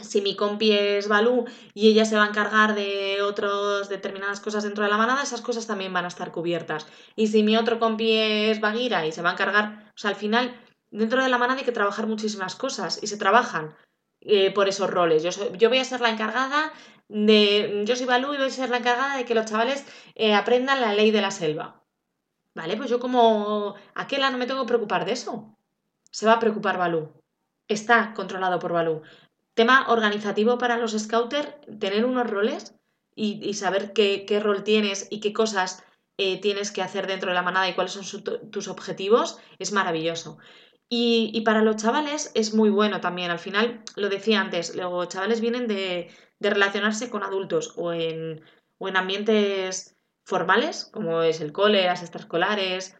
si 0.00 0.20
mi 0.20 0.36
compi 0.36 0.72
es 0.72 1.08
Balú 1.08 1.44
y 1.74 1.88
ella 1.88 2.04
se 2.04 2.16
va 2.16 2.24
a 2.24 2.28
encargar 2.28 2.74
de 2.74 3.22
otras 3.22 3.88
determinadas 3.88 4.40
cosas 4.40 4.64
dentro 4.64 4.84
de 4.84 4.90
la 4.90 4.96
manada, 4.96 5.22
esas 5.22 5.40
cosas 5.40 5.66
también 5.66 5.92
van 5.92 6.04
a 6.04 6.08
estar 6.08 6.32
cubiertas. 6.32 6.86
Y 7.16 7.28
si 7.28 7.42
mi 7.42 7.56
otro 7.56 7.78
compi 7.78 8.12
es 8.12 8.60
Bagira 8.60 9.06
y 9.06 9.12
se 9.12 9.22
va 9.22 9.30
a 9.30 9.32
encargar, 9.32 9.90
o 9.94 9.98
sea, 9.98 10.10
al 10.10 10.16
final 10.16 10.54
dentro 10.90 11.22
de 11.22 11.28
la 11.28 11.38
manada 11.38 11.60
hay 11.60 11.64
que 11.64 11.72
trabajar 11.72 12.06
muchísimas 12.06 12.56
cosas 12.56 13.02
y 13.02 13.06
se 13.06 13.16
trabajan 13.16 13.74
eh, 14.20 14.50
por 14.52 14.68
esos 14.68 14.90
roles. 14.90 15.22
Yo, 15.22 15.30
yo, 15.54 15.68
voy 15.68 15.78
a 15.78 15.84
ser 15.84 16.00
la 16.00 16.10
encargada 16.10 16.72
de. 17.08 17.82
Yo 17.86 17.96
soy 17.96 18.06
Balú 18.06 18.34
y 18.34 18.36
voy 18.36 18.46
a 18.46 18.50
ser 18.50 18.70
la 18.70 18.78
encargada 18.78 19.16
de 19.16 19.24
que 19.24 19.34
los 19.34 19.46
chavales 19.46 19.86
eh, 20.14 20.34
aprendan 20.34 20.80
la 20.80 20.94
ley 20.94 21.10
de 21.10 21.20
la 21.20 21.30
selva. 21.30 21.82
Vale, 22.54 22.76
pues 22.76 22.90
yo 22.90 22.98
como 22.98 23.76
aquella 23.94 24.30
no 24.30 24.38
me 24.38 24.46
tengo 24.46 24.62
que 24.62 24.68
preocupar 24.68 25.04
de 25.04 25.12
eso. 25.12 25.56
Se 26.10 26.26
va 26.26 26.34
a 26.34 26.40
preocupar 26.40 26.78
Balú. 26.78 27.12
Está 27.68 28.14
controlado 28.14 28.58
por 28.58 28.72
Balú. 28.72 29.02
Tema 29.58 29.86
organizativo 29.88 30.56
para 30.56 30.78
los 30.78 30.92
scouters, 30.96 31.48
tener 31.80 32.04
unos 32.04 32.30
roles 32.30 32.76
y, 33.16 33.54
saber 33.54 33.92
qué, 33.92 34.40
rol 34.40 34.62
tienes 34.62 35.08
y 35.10 35.18
qué 35.18 35.32
cosas 35.32 35.82
eh, 36.16 36.40
tienes 36.40 36.70
que 36.70 36.80
hacer 36.80 37.08
dentro 37.08 37.30
de 37.30 37.34
la 37.34 37.42
manada 37.42 37.68
y 37.68 37.74
cuáles 37.74 37.94
son 37.94 38.22
tus 38.52 38.68
objetivos 38.68 39.40
es 39.58 39.72
maravilloso. 39.72 40.38
Y, 40.88 41.40
para 41.44 41.62
los 41.62 41.74
chavales 41.74 42.30
es 42.36 42.54
muy 42.54 42.70
bueno 42.70 43.00
también. 43.00 43.32
Al 43.32 43.40
final, 43.40 43.82
lo 43.96 44.08
decía 44.08 44.40
antes, 44.40 44.76
los 44.76 45.08
chavales 45.08 45.40
vienen 45.40 45.66
de, 45.66 46.08
relacionarse 46.38 47.10
con 47.10 47.24
adultos 47.24 47.74
o 47.74 47.92
en, 47.92 48.40
o 48.78 48.86
en 48.86 48.96
ambientes 48.96 49.96
formales, 50.24 50.88
como 50.92 51.22
es 51.22 51.40
el 51.40 51.50
cole, 51.50 51.84
las 51.84 52.02
extraescolares, 52.02 52.94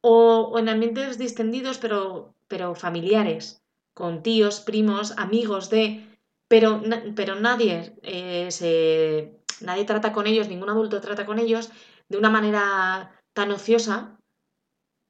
o, 0.00 0.42
o 0.52 0.58
en 0.60 0.68
ambientes 0.68 1.18
distendidos, 1.18 1.78
pero, 1.78 2.36
pero 2.46 2.76
familiares, 2.76 3.63
con 3.94 4.22
tíos, 4.22 4.60
primos, 4.60 5.14
amigos 5.16 5.70
de... 5.70 6.10
Pero, 6.46 6.82
pero 7.16 7.36
nadie, 7.36 7.94
eh, 8.02 8.48
se, 8.50 9.40
nadie 9.60 9.84
trata 9.84 10.12
con 10.12 10.26
ellos, 10.26 10.48
ningún 10.48 10.68
adulto 10.68 11.00
trata 11.00 11.24
con 11.24 11.38
ellos 11.38 11.70
de 12.08 12.18
una 12.18 12.28
manera 12.28 13.18
tan 13.32 13.50
ociosa 13.50 14.18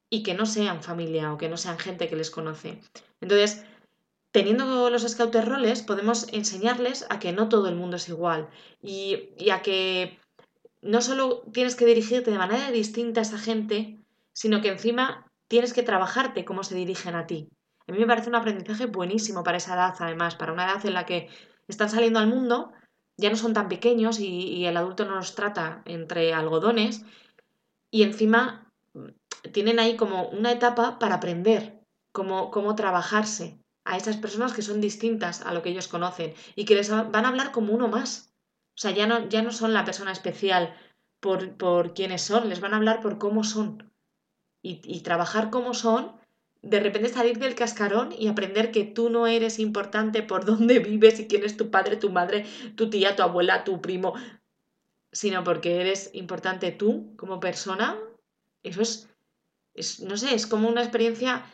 y 0.09 0.23
que 0.23 0.35
no 0.35 0.47
sean 0.47 0.83
familia 0.83 1.33
o 1.33 1.39
que 1.39 1.49
no 1.49 1.57
sean 1.57 1.79
gente 1.79 2.09
que 2.09 2.17
les 2.17 2.31
conoce. 2.31 2.81
Entonces, 3.21 3.65
teniendo 4.31 4.91
los 4.91 5.03
scouters 5.03 5.49
roles, 5.49 5.83
podemos 5.83 6.33
enseñarles 6.33 7.05
a 7.11 7.19
que 7.19 7.33
no 7.33 7.49
todo 7.49 7.69
el 7.69 7.75
mundo 7.75 7.97
es 7.97 8.09
igual 8.09 8.49
y, 8.81 9.31
y 9.37 9.51
a 9.51 9.61
que 9.61 10.19
no 10.83 11.01
solo 11.01 11.43
tienes 11.53 11.75
que 11.75 11.87
dirigirte 11.87 12.31
de 12.31 12.39
manera 12.39 12.71
distinta 12.71 13.21
a 13.21 13.23
esa 13.23 13.39
gente, 13.39 13.99
sino 14.33 14.61
que 14.61 14.69
encima 14.69 15.27
tienes 15.49 15.73
que 15.73 15.83
trabajarte 15.83 16.45
cómo 16.45 16.63
se 16.63 16.75
dirigen 16.75 17.17
a 17.17 17.27
ti. 17.27 17.49
A 17.87 17.93
mí 17.93 17.99
me 17.99 18.07
parece 18.07 18.29
un 18.29 18.35
aprendizaje 18.35 18.87
buenísimo 18.87 19.43
para 19.43 19.59
esa 19.59 19.75
edad, 19.75 19.95
además, 19.99 20.35
para 20.37 20.53
una 20.53 20.65
edad 20.65 20.85
en 20.87 20.95
la 20.95 21.07
que 21.07 21.29
están 21.69 21.91
saliendo 21.91 22.19
al 22.19 22.29
mundo, 22.29 22.73
ya 23.17 23.31
no 23.31 23.37
son 23.37 23.53
tan 23.53 23.69
pequeños 23.69 24.21
y, 24.21 24.65
el 24.67 24.77
adulto 24.77 25.05
no 25.05 25.17
los 25.17 25.35
trata 25.35 25.83
entre 25.85 26.33
algodones 26.33 27.05
y 27.91 28.03
encima 28.03 28.73
mm, 28.95 29.09
tienen 29.53 29.79
ahí 29.79 29.97
como 29.97 30.29
una 30.29 30.53
etapa 30.53 30.99
para 30.99 31.17
aprender 31.17 31.81
cómo, 32.13 32.51
cómo 32.51 32.75
trabajarse 32.75 33.59
a 33.85 33.97
esas 33.97 34.17
personas 34.17 34.53
que 34.53 34.63
son 34.63 34.81
distintas 34.81 35.43
a 35.43 35.53
lo 35.53 35.63
que 35.63 35.71
ellos 35.71 35.89
conocen 35.89 36.35
y 36.57 36.65
que 36.65 36.75
les 36.75 36.91
van 36.91 37.25
a 37.25 37.29
hablar 37.29 37.53
como 37.53 37.73
uno 37.75 37.89
más. 37.89 38.35
O 38.77 38.81
sea, 38.81 38.91
ya 38.91 39.07
no, 39.07 39.29
ya 39.29 39.43
no 39.43 39.53
son 39.53 39.75
la 39.75 39.85
persona 39.85 40.11
especial 40.11 40.75
por, 41.21 41.57
por 41.57 41.95
quienes 41.95 42.23
son, 42.23 42.49
les 42.49 42.61
van 42.61 42.73
a 42.73 42.77
hablar 42.77 43.01
por 43.01 43.19
cómo 43.19 43.45
son. 43.45 43.93
Y, 44.63 45.01
trabajar 45.01 45.51
como 45.51 45.75
son 45.75 46.17
de 46.65 46.81
repente 46.81 47.09
salir 47.09 47.39
del 47.39 47.55
cascarón 47.55 48.15
y 48.19 48.29
aprender 48.29 48.71
que 48.71 48.85
tú 48.85 49.11
no 49.11 49.27
eres 49.27 49.59
importante 49.59 50.23
por 50.23 50.45
dónde 50.51 50.79
vives 50.79 51.21
y 51.21 51.29
quién 51.29 51.45
es 51.45 51.57
tu 51.57 51.71
padre, 51.71 51.97
tu 51.97 52.11
madre, 52.11 52.47
tu 52.75 52.91
tía, 52.91 53.17
tu 53.17 53.23
abuela, 53.23 53.65
tu 53.65 53.81
primo, 53.81 54.15
sino 55.13 55.45
porque 55.45 55.81
eres 55.81 56.11
importante 56.15 56.73
tú 56.73 57.15
como 57.17 57.41
persona, 57.41 57.99
eso 58.63 58.83
es, 58.83 59.09
es 59.75 60.01
no 60.01 60.17
sé, 60.17 60.35
es 60.35 60.47
como 60.47 60.69
una 60.69 60.83
experiencia, 60.83 61.45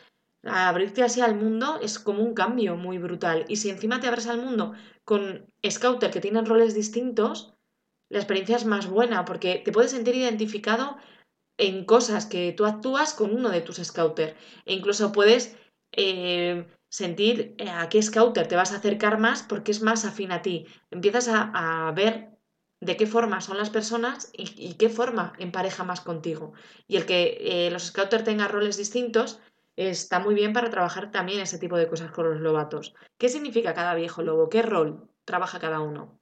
abrirte 0.43 1.03
así 1.03 1.21
al 1.21 1.35
mundo 1.35 1.79
es 1.81 1.99
como 1.99 2.23
un 2.23 2.33
cambio 2.33 2.75
muy 2.75 2.97
brutal. 2.97 3.45
Y 3.47 3.57
si 3.57 3.69
encima 3.69 3.99
te 3.99 4.07
abres 4.07 4.27
al 4.27 4.41
mundo 4.41 4.73
con 5.03 5.45
scouter 5.69 6.09
que 6.09 6.21
tienen 6.21 6.45
roles 6.45 6.73
distintos, 6.73 7.53
la 8.09 8.19
experiencia 8.19 8.55
es 8.55 8.65
más 8.65 8.87
buena 8.87 9.25
porque 9.25 9.61
te 9.63 9.71
puedes 9.71 9.91
sentir 9.91 10.15
identificado 10.15 10.97
en 11.57 11.85
cosas 11.85 12.25
que 12.25 12.53
tú 12.53 12.65
actúas 12.65 13.13
con 13.13 13.33
uno 13.33 13.49
de 13.49 13.61
tus 13.61 13.77
scouters. 13.77 14.35
E 14.65 14.73
incluso 14.73 15.11
puedes 15.11 15.55
eh, 15.91 16.67
sentir 16.89 17.55
eh, 17.57 17.69
a 17.69 17.89
qué 17.89 18.01
scouter 18.01 18.47
te 18.47 18.55
vas 18.55 18.71
a 18.71 18.77
acercar 18.77 19.19
más 19.19 19.43
porque 19.43 19.71
es 19.71 19.81
más 19.81 20.05
afín 20.05 20.31
a 20.31 20.41
ti. 20.41 20.65
Empiezas 20.89 21.27
a, 21.29 21.91
ver 21.95 22.29
de 22.79 22.97
qué 22.97 23.05
forma 23.05 23.41
son 23.41 23.57
las 23.57 23.69
personas 23.69 24.31
y, 24.33 24.73
qué 24.75 24.89
forma 24.89 25.33
empareja 25.37 25.83
más 25.83 26.01
contigo. 26.01 26.53
Y 26.87 26.97
el 26.97 27.05
que 27.05 27.37
eh, 27.39 27.71
los 27.71 27.87
scouters 27.87 28.23
tengan 28.23 28.49
roles 28.49 28.77
distintos 28.77 29.39
está 29.75 30.19
muy 30.19 30.35
bien 30.35 30.53
para 30.53 30.69
trabajar 30.69 31.11
también 31.11 31.39
ese 31.39 31.59
tipo 31.59 31.77
de 31.77 31.87
cosas 31.87 32.11
con 32.11 32.29
los 32.29 32.41
lobatos. 32.41 32.93
¿Qué 33.17 33.29
significa 33.29 33.73
cada 33.73 33.95
viejo 33.95 34.21
lobo? 34.21 34.49
¿Qué 34.49 34.61
rol 34.61 35.09
trabaja 35.25 35.59
cada 35.59 35.79
uno? 35.79 36.19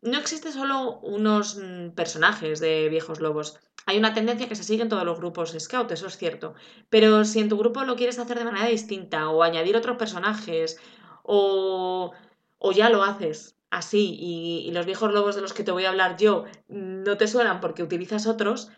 No 0.00 0.18
existe 0.18 0.52
solo 0.52 1.00
unos 1.00 1.56
mm, 1.56 1.90
personajes 1.90 2.60
de 2.60 2.88
viejos 2.88 3.20
lobos. 3.20 3.58
Hay 3.86 3.98
una 3.98 4.14
tendencia 4.14 4.48
que 4.48 4.56
se 4.56 4.64
sigue 4.64 4.82
en 4.82 4.88
todos 4.88 5.04
los 5.04 5.18
grupos 5.18 5.56
scout, 5.58 5.90
eso 5.90 6.06
es 6.06 6.16
cierto. 6.16 6.54
Pero 6.90 7.24
si 7.24 7.40
en 7.40 7.48
tu 7.48 7.56
grupo 7.56 7.84
lo 7.84 7.96
quieres 7.96 8.18
hacer 8.18 8.38
de 8.38 8.44
manera 8.44 8.66
distinta 8.66 9.28
o 9.30 9.42
añadir 9.42 9.76
otros 9.76 9.96
personajes 9.96 10.78
o, 11.22 12.12
o 12.58 12.72
ya 12.72 12.90
lo 12.90 13.02
haces 13.02 13.58
así 13.70 14.16
y, 14.18 14.70
los 14.72 14.86
viejos 14.86 15.12
lobos 15.12 15.34
de 15.34 15.42
los 15.42 15.52
que 15.52 15.64
te 15.64 15.72
voy 15.72 15.84
a 15.84 15.90
hablar 15.90 16.16
yo 16.16 16.44
no 16.68 17.16
te 17.16 17.26
suenan 17.26 17.60
porque 17.60 17.82
utilizas 17.82 18.26
otros, 18.26 18.70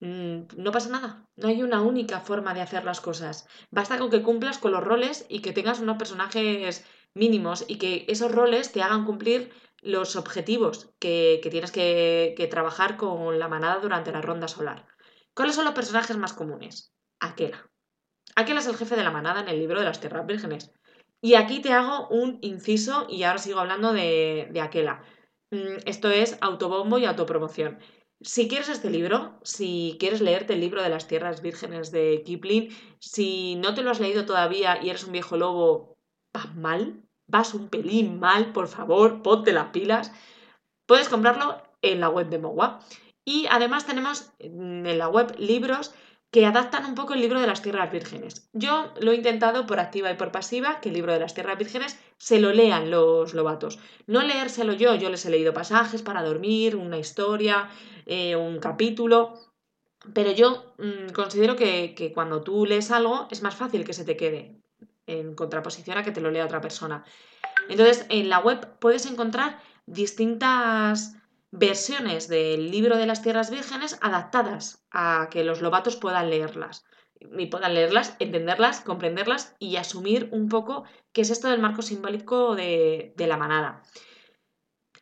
mm, 0.00 0.42
no 0.56 0.72
pasa 0.72 0.90
nada. 0.90 1.26
No 1.36 1.48
hay 1.48 1.62
una 1.62 1.80
única 1.80 2.20
forma 2.20 2.54
de 2.54 2.60
hacer 2.60 2.84
las 2.84 3.00
cosas. 3.00 3.46
Basta 3.70 3.98
con 3.98 4.10
que 4.10 4.22
cumplas 4.22 4.58
con 4.58 4.72
los 4.72 4.84
roles 4.84 5.26
y 5.28 5.40
que 5.40 5.52
tengas 5.52 5.80
unos 5.80 5.96
personajes 5.96 6.84
mínimos 7.14 7.64
y 7.68 7.76
que 7.76 8.04
esos 8.08 8.32
roles 8.32 8.72
te 8.72 8.82
hagan 8.82 9.04
cumplir 9.04 9.52
los 9.82 10.16
objetivos 10.16 10.94
que, 10.98 11.40
tienes 11.50 11.72
que, 11.72 12.48
trabajar 12.50 12.96
con 12.96 13.38
la 13.38 13.48
manada 13.48 13.80
durante 13.80 14.12
la 14.12 14.22
ronda 14.22 14.48
solar. 14.48 14.86
¿Cuáles 15.34 15.56
son 15.56 15.64
los 15.64 15.74
personajes 15.74 16.16
más 16.16 16.32
comunes? 16.32 16.94
Aquela. 17.20 17.68
Aquela 18.36 18.60
es 18.60 18.66
el 18.66 18.76
jefe 18.76 18.96
de 18.96 19.04
la 19.04 19.10
manada 19.10 19.40
en 19.40 19.48
el 19.48 19.58
libro 19.58 19.80
de 19.80 19.86
las 19.86 20.00
Tierras 20.00 20.26
Vírgenes. 20.26 20.72
Y 21.20 21.34
aquí 21.34 21.60
te 21.60 21.72
hago 21.72 22.08
un 22.08 22.38
inciso 22.42 23.06
y 23.08 23.24
ahora 23.24 23.38
sigo 23.38 23.60
hablando 23.60 23.92
de, 23.92 24.48
de 24.50 24.60
Aquela. 24.60 25.04
Mm, 25.50 25.78
esto 25.84 26.10
es 26.10 26.38
autobombo 26.40 26.98
y 26.98 27.04
autopromoción. 27.04 27.78
Si 28.20 28.46
quieres 28.46 28.68
este 28.68 28.88
libro, 28.88 29.40
si 29.42 29.96
quieres 29.98 30.20
leerte 30.20 30.52
el 30.52 30.60
libro 30.60 30.80
de 30.82 30.88
las 30.88 31.08
Tierras 31.08 31.42
Vírgenes 31.42 31.90
de 31.90 32.22
Kipling, 32.24 32.70
si 33.00 33.56
no 33.56 33.74
te 33.74 33.82
lo 33.82 33.90
has 33.90 33.98
leído 33.98 34.24
todavía 34.24 34.80
y 34.80 34.90
eres 34.90 35.04
un 35.04 35.12
viejo 35.12 35.36
lobo, 35.36 35.98
vas 36.32 36.54
mal, 36.54 37.02
vas 37.26 37.54
un 37.54 37.68
pelín 37.68 38.20
mal, 38.20 38.52
por 38.52 38.68
favor, 38.68 39.22
ponte 39.22 39.52
las 39.52 39.68
pilas. 39.68 40.12
Puedes 40.86 41.08
comprarlo 41.08 41.62
en 41.82 42.00
la 42.00 42.08
web 42.08 42.28
de 42.28 42.38
Mogua. 42.38 42.80
Y 43.24 43.46
además 43.50 43.86
tenemos 43.86 44.32
en 44.38 44.98
la 44.98 45.08
web 45.08 45.34
libros 45.38 45.94
que 46.32 46.46
adaptan 46.46 46.86
un 46.86 46.94
poco 46.94 47.12
el 47.12 47.20
libro 47.20 47.40
de 47.40 47.46
las 47.46 47.60
tierras 47.60 47.92
vírgenes. 47.92 48.48
Yo 48.54 48.92
lo 49.00 49.12
he 49.12 49.16
intentado 49.16 49.66
por 49.66 49.78
activa 49.78 50.10
y 50.10 50.16
por 50.16 50.32
pasiva, 50.32 50.80
que 50.80 50.88
el 50.88 50.94
libro 50.94 51.12
de 51.12 51.20
las 51.20 51.34
tierras 51.34 51.58
vírgenes 51.58 52.00
se 52.16 52.40
lo 52.40 52.52
lean 52.52 52.90
los 52.90 53.34
lobatos. 53.34 53.78
No 54.06 54.22
leérselo 54.22 54.72
yo, 54.72 54.94
yo 54.94 55.10
les 55.10 55.26
he 55.26 55.30
leído 55.30 55.52
pasajes 55.52 56.02
para 56.02 56.22
dormir, 56.22 56.74
una 56.74 56.98
historia, 56.98 57.68
eh, 58.06 58.34
un 58.34 58.60
capítulo, 58.60 59.34
pero 60.14 60.32
yo 60.32 60.74
mm, 60.78 61.12
considero 61.12 61.54
que 61.54 62.12
cuando 62.14 62.40
tú 62.40 62.64
lees 62.64 62.90
algo 62.90 63.28
es 63.30 63.42
más 63.42 63.54
fácil 63.54 63.84
que 63.84 63.92
se 63.92 64.04
te 64.04 64.16
quede 64.16 64.62
en 65.20 65.34
contraposición 65.34 65.98
a 65.98 66.02
que 66.02 66.12
te 66.12 66.20
lo 66.20 66.30
lea 66.30 66.44
otra 66.44 66.60
persona. 66.60 67.04
Entonces, 67.68 68.06
en 68.08 68.28
la 68.28 68.38
web 68.38 68.78
puedes 68.78 69.06
encontrar 69.06 69.60
distintas 69.86 71.16
versiones 71.50 72.28
del 72.28 72.70
libro 72.70 72.96
de 72.96 73.06
las 73.06 73.22
tierras 73.22 73.50
vírgenes 73.50 73.98
adaptadas 74.00 74.84
a 74.90 75.28
que 75.30 75.44
los 75.44 75.60
lobatos 75.60 75.96
puedan 75.96 76.30
leerlas. 76.30 76.84
Y 77.20 77.46
puedan 77.46 77.74
leerlas, 77.74 78.16
entenderlas, 78.18 78.80
comprenderlas 78.80 79.54
y 79.60 79.76
asumir 79.76 80.28
un 80.32 80.48
poco 80.48 80.84
qué 81.12 81.20
es 81.20 81.30
esto 81.30 81.48
del 81.48 81.60
marco 81.60 81.82
simbólico 81.82 82.56
de, 82.56 83.12
de 83.16 83.26
la 83.28 83.36
manada. 83.36 83.82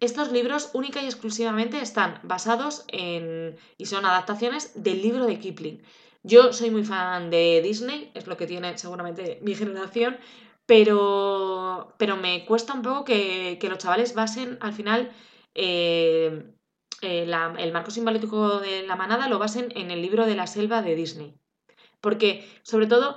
Estos 0.01 0.33
libros 0.33 0.71
única 0.75 1.03
y 1.03 1.07
exclusivamente 1.07 1.81
están 1.81 2.21
basados 2.23 2.85
en 2.89 3.57
y 3.79 3.87
son 3.87 4.05
adaptaciones 4.05 4.83
del 4.83 5.03
libro 5.03 5.27
de 5.27 5.39
Kipling. 5.39 5.83
Yo 6.23 6.53
soy 6.53 6.71
muy 6.71 6.85
fan 6.85 7.31
de 7.31 7.63
Disney, 7.63 8.11
es 8.15 8.27
lo 8.27 8.37
que 8.37 8.47
tiene 8.47 8.77
seguramente 8.77 9.39
mi 9.43 9.55
generación, 9.55 10.19
pero, 10.67 11.95
pero 11.99 12.17
me 12.17 12.45
cuesta 12.45 12.75
un 12.75 12.83
poco 12.83 13.05
que, 13.05 13.59
los 13.63 13.79
chavales 13.79 14.15
basen 14.15 14.59
al 14.61 14.75
final 14.75 15.11
eh, 15.55 16.55
eh, 17.01 17.23
el 17.59 17.73
marco 17.73 17.91
simbólico 17.91 18.61
de 18.61 18.87
la 18.87 18.97
manada 18.97 19.29
lo 19.29 19.39
basen 19.39 19.73
en 19.75 19.91
el 19.91 20.03
libro 20.03 20.27
de 20.27 20.35
la 20.35 20.47
selva 20.47 20.83
de 20.83 20.95
Disney. 20.95 21.35
Porque, 22.01 22.47
sobre 22.63 22.87
todo, 22.87 23.17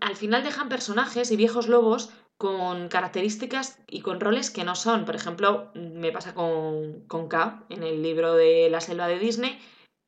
al 0.00 0.16
final 0.16 0.44
dejan 0.44 0.68
personajes 0.68 1.30
y 1.30 1.36
viejos 1.36 1.68
lobos 1.68 2.10
con 2.36 2.88
características 2.88 3.78
y 3.86 4.00
con 4.00 4.20
roles 4.20 4.50
que 4.50 4.64
no 4.64 4.74
son. 4.74 5.04
Por 5.04 5.14
ejemplo, 5.14 5.70
me 5.74 6.12
pasa 6.12 6.34
con, 6.34 7.06
con 7.06 7.28
K 7.28 7.64
en 7.68 7.84
el 7.84 8.02
libro 8.02 8.34
de 8.34 8.68
la 8.68 8.80
selva 8.80 9.06
de 9.06 9.18
Disney. 9.18 9.58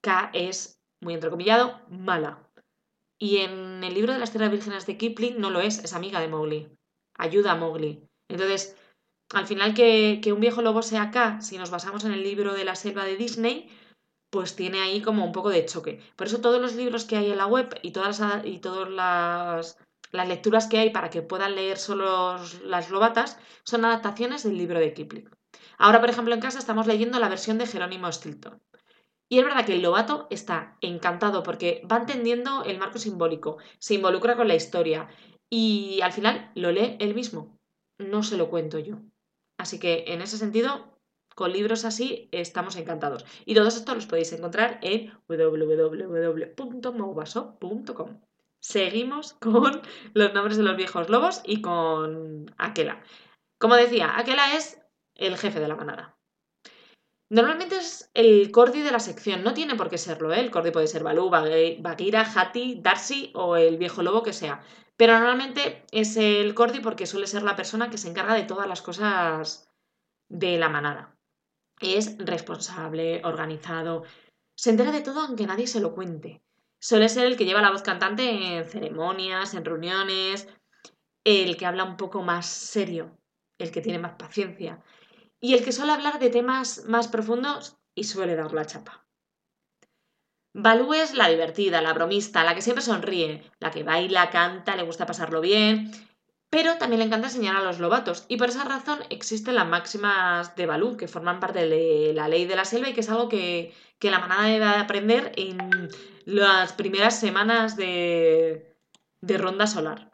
K 0.00 0.30
es 0.32 0.75
muy 1.00 1.14
entrecomillado, 1.14 1.80
mala. 1.88 2.42
Y 3.18 3.38
en 3.38 3.82
el 3.82 3.94
libro 3.94 4.12
de 4.12 4.18
las 4.18 4.30
tierras 4.30 4.50
vírgenes 4.50 4.86
de 4.86 4.96
Kipling 4.96 5.40
no 5.40 5.50
lo 5.50 5.60
es, 5.60 5.82
es 5.82 5.94
amiga 5.94 6.20
de 6.20 6.28
Mowgli. 6.28 6.68
Ayuda 7.16 7.52
a 7.52 7.56
Mowgli. 7.56 8.02
Entonces, 8.28 8.76
al 9.32 9.46
final 9.46 9.74
que, 9.74 10.20
un 10.32 10.40
viejo 10.40 10.62
lobo 10.62 10.82
sea 10.82 11.02
acá, 11.02 11.40
si 11.40 11.58
nos 11.58 11.70
basamos 11.70 12.04
en 12.04 12.12
el 12.12 12.22
libro 12.22 12.54
de 12.54 12.64
la 12.64 12.74
selva 12.74 13.04
de 13.04 13.16
Disney, 13.16 13.68
pues 14.30 14.54
tiene 14.54 14.80
ahí 14.80 15.00
como 15.00 15.24
un 15.24 15.32
poco 15.32 15.50
de 15.50 15.64
choque. 15.64 16.00
Por 16.16 16.26
eso 16.26 16.40
todos 16.40 16.60
los 16.60 16.74
libros 16.74 17.04
que 17.04 17.16
hay 17.16 17.30
en 17.30 17.38
la 17.38 17.46
web 17.46 17.78
y 17.82 17.92
todas 17.92 18.20
las, 18.20 18.44
y 18.44 18.58
todas 18.58 18.90
las, 18.90 19.78
las 20.12 20.28
lecturas 20.28 20.66
que 20.66 20.78
hay 20.78 20.90
para 20.90 21.10
que 21.10 21.22
puedan 21.22 21.54
leer 21.54 21.78
solo 21.78 22.38
las 22.64 22.90
lobatas 22.90 23.38
son 23.64 23.84
adaptaciones 23.84 24.42
del 24.42 24.58
libro 24.58 24.78
de 24.78 24.92
Kipling. 24.92 25.30
Ahora, 25.78 26.00
por 26.00 26.10
ejemplo, 26.10 26.34
en 26.34 26.40
casa 26.40 26.58
estamos 26.58 26.86
leyendo 26.86 27.18
la 27.18 27.28
versión 27.28 27.58
de 27.58 27.66
Jerónimo 27.66 28.10
Stilton. 28.10 28.60
Y 29.28 29.38
es 29.38 29.44
verdad 29.44 29.66
que 29.66 29.74
el 29.74 29.82
lobato 29.82 30.26
está 30.30 30.78
encantado 30.80 31.42
porque 31.42 31.82
va 31.90 31.96
entendiendo 31.98 32.62
el 32.64 32.78
marco 32.78 32.98
simbólico, 32.98 33.58
se 33.78 33.94
involucra 33.94 34.36
con 34.36 34.48
la 34.48 34.54
historia 34.54 35.08
y 35.50 36.00
al 36.02 36.12
final 36.12 36.52
lo 36.54 36.70
lee 36.70 36.96
él 37.00 37.14
mismo. 37.14 37.58
No 37.98 38.22
se 38.22 38.36
lo 38.36 38.50
cuento 38.50 38.78
yo. 38.78 38.98
Así 39.58 39.80
que 39.80 40.04
en 40.08 40.20
ese 40.22 40.38
sentido, 40.38 40.96
con 41.34 41.52
libros 41.52 41.84
así 41.84 42.28
estamos 42.30 42.76
encantados. 42.76 43.24
Y 43.44 43.54
todos 43.54 43.76
estos 43.76 43.94
los 43.94 44.06
podéis 44.06 44.32
encontrar 44.32 44.78
en 44.82 45.12
www.moguaso.com. 45.28 48.20
Seguimos 48.60 49.34
con 49.34 49.82
los 50.14 50.32
nombres 50.34 50.56
de 50.56 50.62
los 50.62 50.76
viejos 50.76 51.08
lobos 51.08 51.42
y 51.44 51.62
con 51.62 52.46
Aquela. 52.58 53.02
Como 53.58 53.74
decía, 53.74 54.16
Aquela 54.18 54.56
es 54.56 54.80
el 55.14 55.36
jefe 55.36 55.60
de 55.60 55.68
la 55.68 55.76
manada. 55.76 56.15
Normalmente 57.28 57.76
es 57.76 58.08
el 58.14 58.52
Cordy 58.52 58.82
de 58.82 58.92
la 58.92 59.00
sección, 59.00 59.42
no 59.42 59.52
tiene 59.52 59.74
por 59.74 59.90
qué 59.90 59.98
serlo, 59.98 60.32
¿eh? 60.32 60.38
el 60.38 60.52
Cordy 60.52 60.70
puede 60.70 60.86
ser 60.86 61.02
Balú, 61.02 61.28
Bagheera, 61.28 62.22
Hati, 62.22 62.78
Darcy 62.80 63.32
o 63.34 63.56
el 63.56 63.78
viejo 63.78 64.02
lobo 64.02 64.22
que 64.22 64.32
sea. 64.32 64.62
Pero 64.96 65.18
normalmente 65.18 65.84
es 65.90 66.16
el 66.16 66.54
Cordy 66.54 66.78
porque 66.78 67.06
suele 67.06 67.26
ser 67.26 67.42
la 67.42 67.56
persona 67.56 67.90
que 67.90 67.98
se 67.98 68.08
encarga 68.08 68.34
de 68.34 68.44
todas 68.44 68.68
las 68.68 68.80
cosas 68.80 69.68
de 70.28 70.56
la 70.56 70.68
manada. 70.68 71.16
Es 71.80 72.16
responsable, 72.18 73.22
organizado, 73.24 74.04
se 74.56 74.70
entera 74.70 74.92
de 74.92 75.02
todo 75.02 75.20
aunque 75.20 75.46
nadie 75.46 75.66
se 75.66 75.80
lo 75.80 75.94
cuente. 75.94 76.42
Suele 76.80 77.08
ser 77.08 77.26
el 77.26 77.36
que 77.36 77.44
lleva 77.44 77.60
la 77.60 77.72
voz 77.72 77.82
cantante 77.82 78.58
en 78.58 78.64
ceremonias, 78.66 79.52
en 79.54 79.64
reuniones, 79.64 80.48
el 81.24 81.56
que 81.56 81.66
habla 81.66 81.82
un 81.82 81.96
poco 81.96 82.22
más 82.22 82.46
serio, 82.46 83.18
el 83.58 83.72
que 83.72 83.80
tiene 83.80 83.98
más 83.98 84.14
paciencia 84.14 84.80
y 85.40 85.54
el 85.54 85.64
que 85.64 85.72
suele 85.72 85.92
hablar 85.92 86.18
de 86.18 86.30
temas 86.30 86.84
más 86.86 87.08
profundos 87.08 87.76
y 87.94 88.04
suele 88.04 88.36
dar 88.36 88.52
la 88.52 88.66
chapa. 88.66 89.06
Balú 90.52 90.94
es 90.94 91.12
la 91.12 91.28
divertida, 91.28 91.82
la 91.82 91.92
bromista, 91.92 92.42
la 92.42 92.54
que 92.54 92.62
siempre 92.62 92.82
sonríe, 92.82 93.42
la 93.58 93.70
que 93.70 93.82
baila, 93.82 94.30
canta, 94.30 94.74
le 94.74 94.84
gusta 94.84 95.04
pasarlo 95.04 95.42
bien, 95.42 95.92
pero 96.48 96.78
también 96.78 97.00
le 97.00 97.06
encanta 97.06 97.26
enseñar 97.26 97.56
a 97.56 97.62
los 97.62 97.78
lobatos 97.78 98.24
y 98.28 98.38
por 98.38 98.48
esa 98.48 98.64
razón 98.64 99.00
existen 99.10 99.56
las 99.56 99.66
máximas 99.66 100.56
de 100.56 100.64
Balú 100.64 100.96
que 100.96 101.08
forman 101.08 101.40
parte 101.40 101.66
de 101.66 102.14
la 102.14 102.28
ley 102.28 102.46
de 102.46 102.56
la 102.56 102.64
selva 102.64 102.88
y 102.88 102.94
que 102.94 103.00
es 103.00 103.10
algo 103.10 103.28
que, 103.28 103.74
que 103.98 104.10
la 104.10 104.20
manada 104.20 104.46
debe 104.46 104.64
aprender 104.64 105.32
en 105.36 105.90
las 106.24 106.72
primeras 106.72 107.20
semanas 107.20 107.76
de, 107.76 108.74
de 109.20 109.38
ronda 109.38 109.66
solar. 109.66 110.10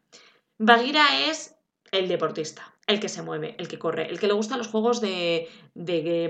Bagheera 0.58 1.20
es 1.28 1.54
el 1.92 2.08
deportista 2.08 2.71
el 2.86 3.00
que 3.00 3.08
se 3.08 3.22
mueve, 3.22 3.54
el 3.58 3.68
que 3.68 3.78
corre, 3.78 4.08
el 4.10 4.18
que 4.18 4.26
le 4.26 4.32
gustan 4.32 4.58
los 4.58 4.68
juegos 4.68 5.00
de, 5.00 5.48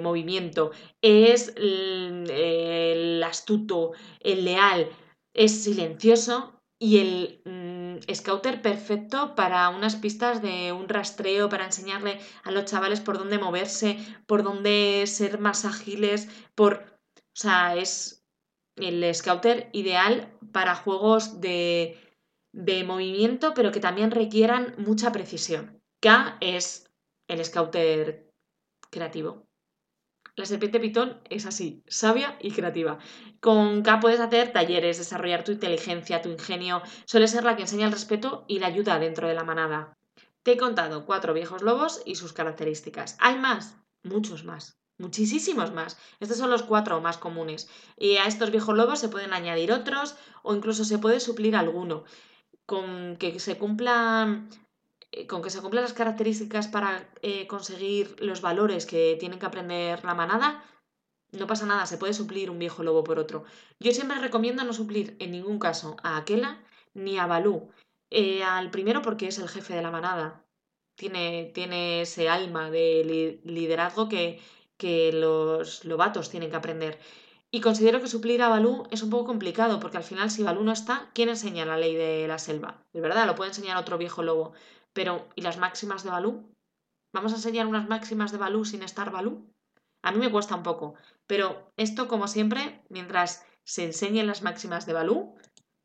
movimiento, 0.02 0.72
es 1.00 1.54
el, 1.56 3.22
astuto, 3.24 3.92
el 4.20 4.44
leal, 4.44 4.90
es 5.34 5.64
silencioso 5.64 6.60
y 6.78 6.98
el 6.98 7.42
mm, 7.44 8.12
scouter 8.12 8.60
perfecto 8.60 9.34
para 9.34 9.68
unas 9.70 9.96
pistas 9.96 10.42
de 10.42 10.72
un 10.72 10.88
rastreo, 10.88 11.48
para 11.48 11.64
enseñarle 11.64 12.20
a 12.44 12.50
los 12.50 12.64
chavales 12.66 13.00
por 13.00 13.18
dónde 13.18 13.38
moverse, 13.38 13.98
por 14.26 14.42
dónde 14.42 15.04
ser 15.06 15.38
más 15.38 15.64
ágiles, 15.64 16.28
por... 16.54 16.92
O 17.14 17.40
sea, 17.40 17.76
es 17.76 18.26
el 18.76 19.14
scouter 19.14 19.70
ideal 19.72 20.38
para 20.52 20.74
juegos 20.74 21.40
de, 21.40 21.96
de 22.52 22.84
movimiento, 22.84 23.54
pero 23.54 23.72
que 23.72 23.80
también 23.80 24.10
requieran 24.10 24.74
mucha 24.76 25.12
precisión. 25.12 25.81
K 26.02 26.36
es 26.40 26.90
el 27.28 27.44
scouter 27.44 28.28
creativo. 28.90 29.46
La 30.34 30.46
serpiente 30.46 30.80
pitón 30.80 31.20
es 31.30 31.46
así, 31.46 31.84
sabia 31.86 32.36
y 32.40 32.50
creativa. 32.50 32.98
Con 33.38 33.82
K 33.82 34.00
puedes 34.00 34.18
hacer 34.18 34.52
talleres, 34.52 34.98
desarrollar 34.98 35.44
tu 35.44 35.52
inteligencia, 35.52 36.20
tu 36.20 36.28
ingenio. 36.28 36.82
Suele 37.04 37.28
ser 37.28 37.44
la 37.44 37.54
que 37.54 37.62
enseña 37.62 37.86
el 37.86 37.92
respeto 37.92 38.44
y 38.48 38.58
la 38.58 38.66
ayuda 38.66 38.98
dentro 38.98 39.28
de 39.28 39.34
la 39.34 39.44
manada. 39.44 39.96
Te 40.42 40.52
he 40.52 40.56
contado 40.56 41.06
cuatro 41.06 41.34
viejos 41.34 41.62
lobos 41.62 42.02
y 42.04 42.16
sus 42.16 42.32
características. 42.32 43.16
¿Hay 43.20 43.38
más? 43.38 43.76
Muchos 44.02 44.42
más. 44.42 44.80
Muchísimos 44.98 45.72
más. 45.72 45.98
Estos 46.18 46.38
son 46.38 46.50
los 46.50 46.64
cuatro 46.64 47.00
más 47.00 47.16
comunes. 47.16 47.70
Y 47.96 48.16
a 48.16 48.26
estos 48.26 48.50
viejos 48.50 48.76
lobos 48.76 48.98
se 48.98 49.08
pueden 49.08 49.32
añadir 49.32 49.70
otros 49.70 50.16
o 50.42 50.52
incluso 50.52 50.84
se 50.84 50.98
puede 50.98 51.20
suplir 51.20 51.54
alguno. 51.54 52.02
Con 52.66 53.16
que 53.18 53.38
se 53.38 53.56
cumplan 53.56 54.48
con 55.28 55.42
que 55.42 55.50
se 55.50 55.60
cumplan 55.60 55.84
las 55.84 55.92
características 55.92 56.68
para 56.68 57.08
eh, 57.22 57.46
conseguir 57.46 58.16
los 58.20 58.40
valores 58.40 58.86
que 58.86 59.16
tienen 59.20 59.38
que 59.38 59.46
aprender 59.46 60.04
la 60.04 60.14
manada, 60.14 60.64
no 61.32 61.46
pasa 61.46 61.66
nada, 61.66 61.86
se 61.86 61.98
puede 61.98 62.14
suplir 62.14 62.50
un 62.50 62.58
viejo 62.58 62.82
lobo 62.82 63.04
por 63.04 63.18
otro. 63.18 63.44
Yo 63.80 63.92
siempre 63.92 64.18
recomiendo 64.18 64.64
no 64.64 64.72
suplir 64.72 65.16
en 65.18 65.32
ningún 65.32 65.58
caso 65.58 65.96
a 66.02 66.16
Aquela 66.18 66.62
ni 66.94 67.18
a 67.18 67.26
Balú. 67.26 67.70
Eh, 68.10 68.42
al 68.44 68.70
primero 68.70 69.00
porque 69.00 69.28
es 69.28 69.38
el 69.38 69.48
jefe 69.48 69.74
de 69.74 69.82
la 69.82 69.90
manada. 69.90 70.44
Tiene, 70.94 71.50
tiene 71.54 72.02
ese 72.02 72.28
alma 72.28 72.70
de 72.70 73.40
liderazgo 73.44 74.08
que, 74.10 74.40
que 74.76 75.10
los 75.12 75.86
lobatos 75.86 76.28
tienen 76.28 76.50
que 76.50 76.56
aprender. 76.56 76.98
Y 77.50 77.60
considero 77.60 78.00
que 78.00 78.08
suplir 78.08 78.42
a 78.42 78.48
Balú 78.48 78.86
es 78.90 79.02
un 79.02 79.10
poco 79.10 79.26
complicado, 79.26 79.78
porque 79.80 79.98
al 79.98 80.04
final, 80.04 80.30
si 80.30 80.42
Balú 80.42 80.62
no 80.64 80.72
está, 80.72 81.10
¿quién 81.14 81.28
enseña 81.28 81.66
la 81.66 81.76
ley 81.76 81.94
de 81.94 82.26
la 82.26 82.38
selva? 82.38 82.82
De 82.92 83.00
verdad, 83.00 83.26
lo 83.26 83.34
puede 83.34 83.50
enseñar 83.50 83.76
otro 83.76 83.98
viejo 83.98 84.22
lobo. 84.22 84.52
Pero, 84.92 85.28
¿y 85.34 85.42
las 85.42 85.58
máximas 85.58 86.04
de 86.04 86.10
Balú? 86.10 86.54
¿Vamos 87.14 87.32
a 87.32 87.36
enseñar 87.36 87.66
unas 87.66 87.88
máximas 87.88 88.32
de 88.32 88.38
Balú 88.38 88.64
sin 88.64 88.82
estar 88.82 89.10
Balú? 89.10 89.52
A 90.02 90.12
mí 90.12 90.18
me 90.18 90.30
cuesta 90.30 90.56
un 90.56 90.62
poco, 90.62 90.94
pero 91.26 91.72
esto, 91.76 92.08
como 92.08 92.26
siempre, 92.26 92.82
mientras 92.88 93.46
se 93.64 93.84
enseñen 93.84 94.26
las 94.26 94.42
máximas 94.42 94.86
de 94.86 94.92
Balú, 94.92 95.36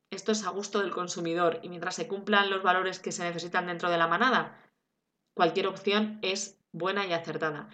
esto 0.10 0.32
es 0.32 0.46
a 0.46 0.50
gusto 0.50 0.80
del 0.80 0.92
consumidor 0.92 1.60
y 1.62 1.70
mientras 1.70 1.96
se 1.96 2.08
cumplan 2.08 2.50
los 2.50 2.64
valores 2.64 3.00
que 3.00 3.12
se 3.12 3.24
necesitan 3.24 3.68
dentro 3.68 3.90
de 3.90 3.98
la 3.98 4.08
manada, 4.08 4.58
cualquier 5.36 5.68
opción 5.68 6.20
es 6.22 6.60
buena 6.72 7.06
y 7.06 7.14
acertada. 7.14 7.70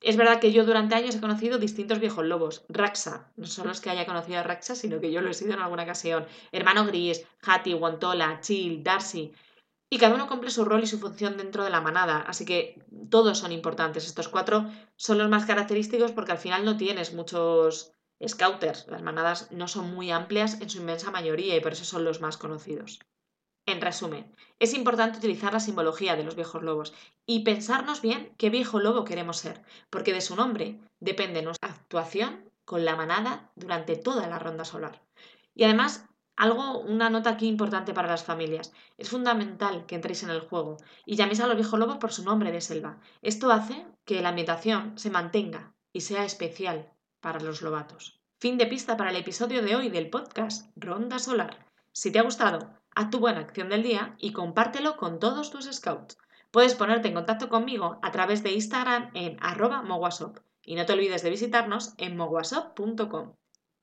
Es 0.00 0.16
verdad 0.16 0.40
que 0.40 0.52
yo 0.52 0.64
durante 0.64 0.94
años 0.94 1.16
he 1.16 1.20
conocido 1.20 1.58
distintos 1.58 2.00
viejos 2.00 2.24
lobos. 2.24 2.64
Raxa, 2.68 3.32
no 3.36 3.46
solo 3.46 3.72
es 3.72 3.80
que 3.80 3.90
haya 3.90 4.06
conocido 4.06 4.38
a 4.38 4.42
Raxa, 4.42 4.74
sino 4.74 5.00
que 5.00 5.10
yo 5.10 5.20
lo 5.20 5.30
he 5.30 5.34
sido 5.34 5.54
en 5.54 5.60
alguna 5.60 5.84
ocasión. 5.84 6.26
Hermano 6.52 6.86
Gris, 6.86 7.26
Hati, 7.42 7.74
Wantola, 7.74 8.40
Chill, 8.40 8.82
Darcy. 8.82 9.32
Y 9.88 9.98
cada 9.98 10.14
uno 10.16 10.28
cumple 10.28 10.50
su 10.50 10.64
rol 10.64 10.82
y 10.82 10.86
su 10.86 10.98
función 10.98 11.36
dentro 11.36 11.62
de 11.62 11.70
la 11.70 11.80
manada, 11.80 12.20
así 12.22 12.44
que 12.44 12.82
todos 13.08 13.38
son 13.38 13.52
importantes. 13.52 14.06
Estos 14.06 14.28
cuatro 14.28 14.68
son 14.96 15.18
los 15.18 15.28
más 15.28 15.46
característicos 15.46 16.12
porque 16.12 16.32
al 16.32 16.38
final 16.38 16.64
no 16.64 16.76
tienes 16.76 17.14
muchos 17.14 17.92
scouters. 18.26 18.86
Las 18.88 19.02
manadas 19.02 19.52
no 19.52 19.68
son 19.68 19.94
muy 19.94 20.10
amplias 20.10 20.60
en 20.60 20.70
su 20.70 20.78
inmensa 20.78 21.10
mayoría 21.10 21.56
y 21.56 21.60
por 21.60 21.72
eso 21.72 21.84
son 21.84 22.04
los 22.04 22.20
más 22.20 22.36
conocidos. 22.36 22.98
En 23.66 23.80
resumen, 23.80 24.32
es 24.60 24.74
importante 24.74 25.18
utilizar 25.18 25.52
la 25.52 25.60
simbología 25.60 26.14
de 26.14 26.22
los 26.22 26.36
viejos 26.36 26.62
lobos 26.62 26.94
y 27.26 27.40
pensarnos 27.40 28.00
bien 28.00 28.32
qué 28.38 28.48
viejo 28.48 28.78
lobo 28.78 29.04
queremos 29.04 29.38
ser, 29.38 29.62
porque 29.90 30.12
de 30.12 30.20
su 30.20 30.36
nombre 30.36 30.80
depende 31.00 31.42
nuestra 31.42 31.70
actuación 31.70 32.48
con 32.64 32.84
la 32.84 32.94
manada 32.94 33.50
durante 33.56 33.96
toda 33.96 34.28
la 34.28 34.38
ronda 34.38 34.64
solar. 34.64 35.02
Y 35.54 35.64
además 35.64 36.08
algo, 36.36 36.80
una 36.80 37.10
nota 37.10 37.30
aquí 37.30 37.48
importante 37.48 37.94
para 37.94 38.08
las 38.08 38.24
familias. 38.24 38.72
Es 38.98 39.08
fundamental 39.10 39.86
que 39.86 39.94
entréis 39.94 40.22
en 40.22 40.30
el 40.30 40.40
juego 40.40 40.76
y 41.04 41.16
llaméis 41.16 41.40
a 41.40 41.46
los 41.46 41.56
viejos 41.56 41.78
lobos 41.78 41.96
por 41.96 42.12
su 42.12 42.24
nombre 42.24 42.52
de 42.52 42.60
selva. 42.60 42.98
Esto 43.22 43.50
hace 43.50 43.86
que 44.04 44.20
la 44.20 44.28
ambientación 44.28 44.98
se 44.98 45.10
mantenga 45.10 45.72
y 45.92 46.02
sea 46.02 46.24
especial 46.24 46.92
para 47.20 47.40
los 47.40 47.62
lobatos. 47.62 48.20
Fin 48.38 48.58
de 48.58 48.66
pista 48.66 48.98
para 48.98 49.10
el 49.10 49.16
episodio 49.16 49.62
de 49.62 49.76
hoy 49.76 49.88
del 49.88 50.10
podcast 50.10 50.70
Ronda 50.76 51.18
Solar. 51.18 51.66
Si 51.92 52.12
te 52.12 52.18
ha 52.18 52.22
gustado, 52.22 52.70
haz 52.94 53.08
tu 53.08 53.18
buena 53.18 53.40
acción 53.40 53.70
del 53.70 53.82
día 53.82 54.14
y 54.18 54.32
compártelo 54.32 54.98
con 54.98 55.18
todos 55.18 55.50
tus 55.50 55.64
scouts. 55.64 56.18
Puedes 56.50 56.74
ponerte 56.74 57.08
en 57.08 57.14
contacto 57.14 57.48
conmigo 57.48 57.98
a 58.02 58.12
través 58.12 58.42
de 58.42 58.52
Instagram 58.52 59.10
en 59.14 59.38
arroba 59.40 59.82
mogwasop 59.82 60.38
y 60.62 60.74
no 60.74 60.84
te 60.84 60.92
olvides 60.92 61.22
de 61.22 61.30
visitarnos 61.30 61.94
en 61.96 62.16
mogwasop.com. 62.16 63.32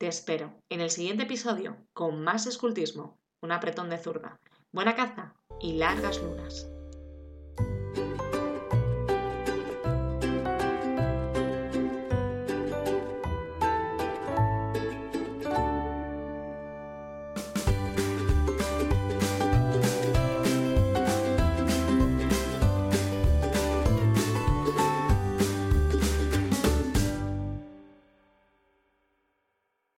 Te 0.03 0.09
espero 0.09 0.51
en 0.67 0.81
el 0.81 0.89
siguiente 0.89 1.23
episodio 1.23 1.77
con 1.93 2.21
más 2.25 2.45
escultismo, 2.45 3.21
un 3.41 3.53
apretón 3.53 3.89
de 3.89 3.97
zurda, 3.97 4.37
buena 4.73 4.97
caza 4.97 5.33
y 5.61 5.77
largas 5.77 6.21
lunas. 6.21 6.72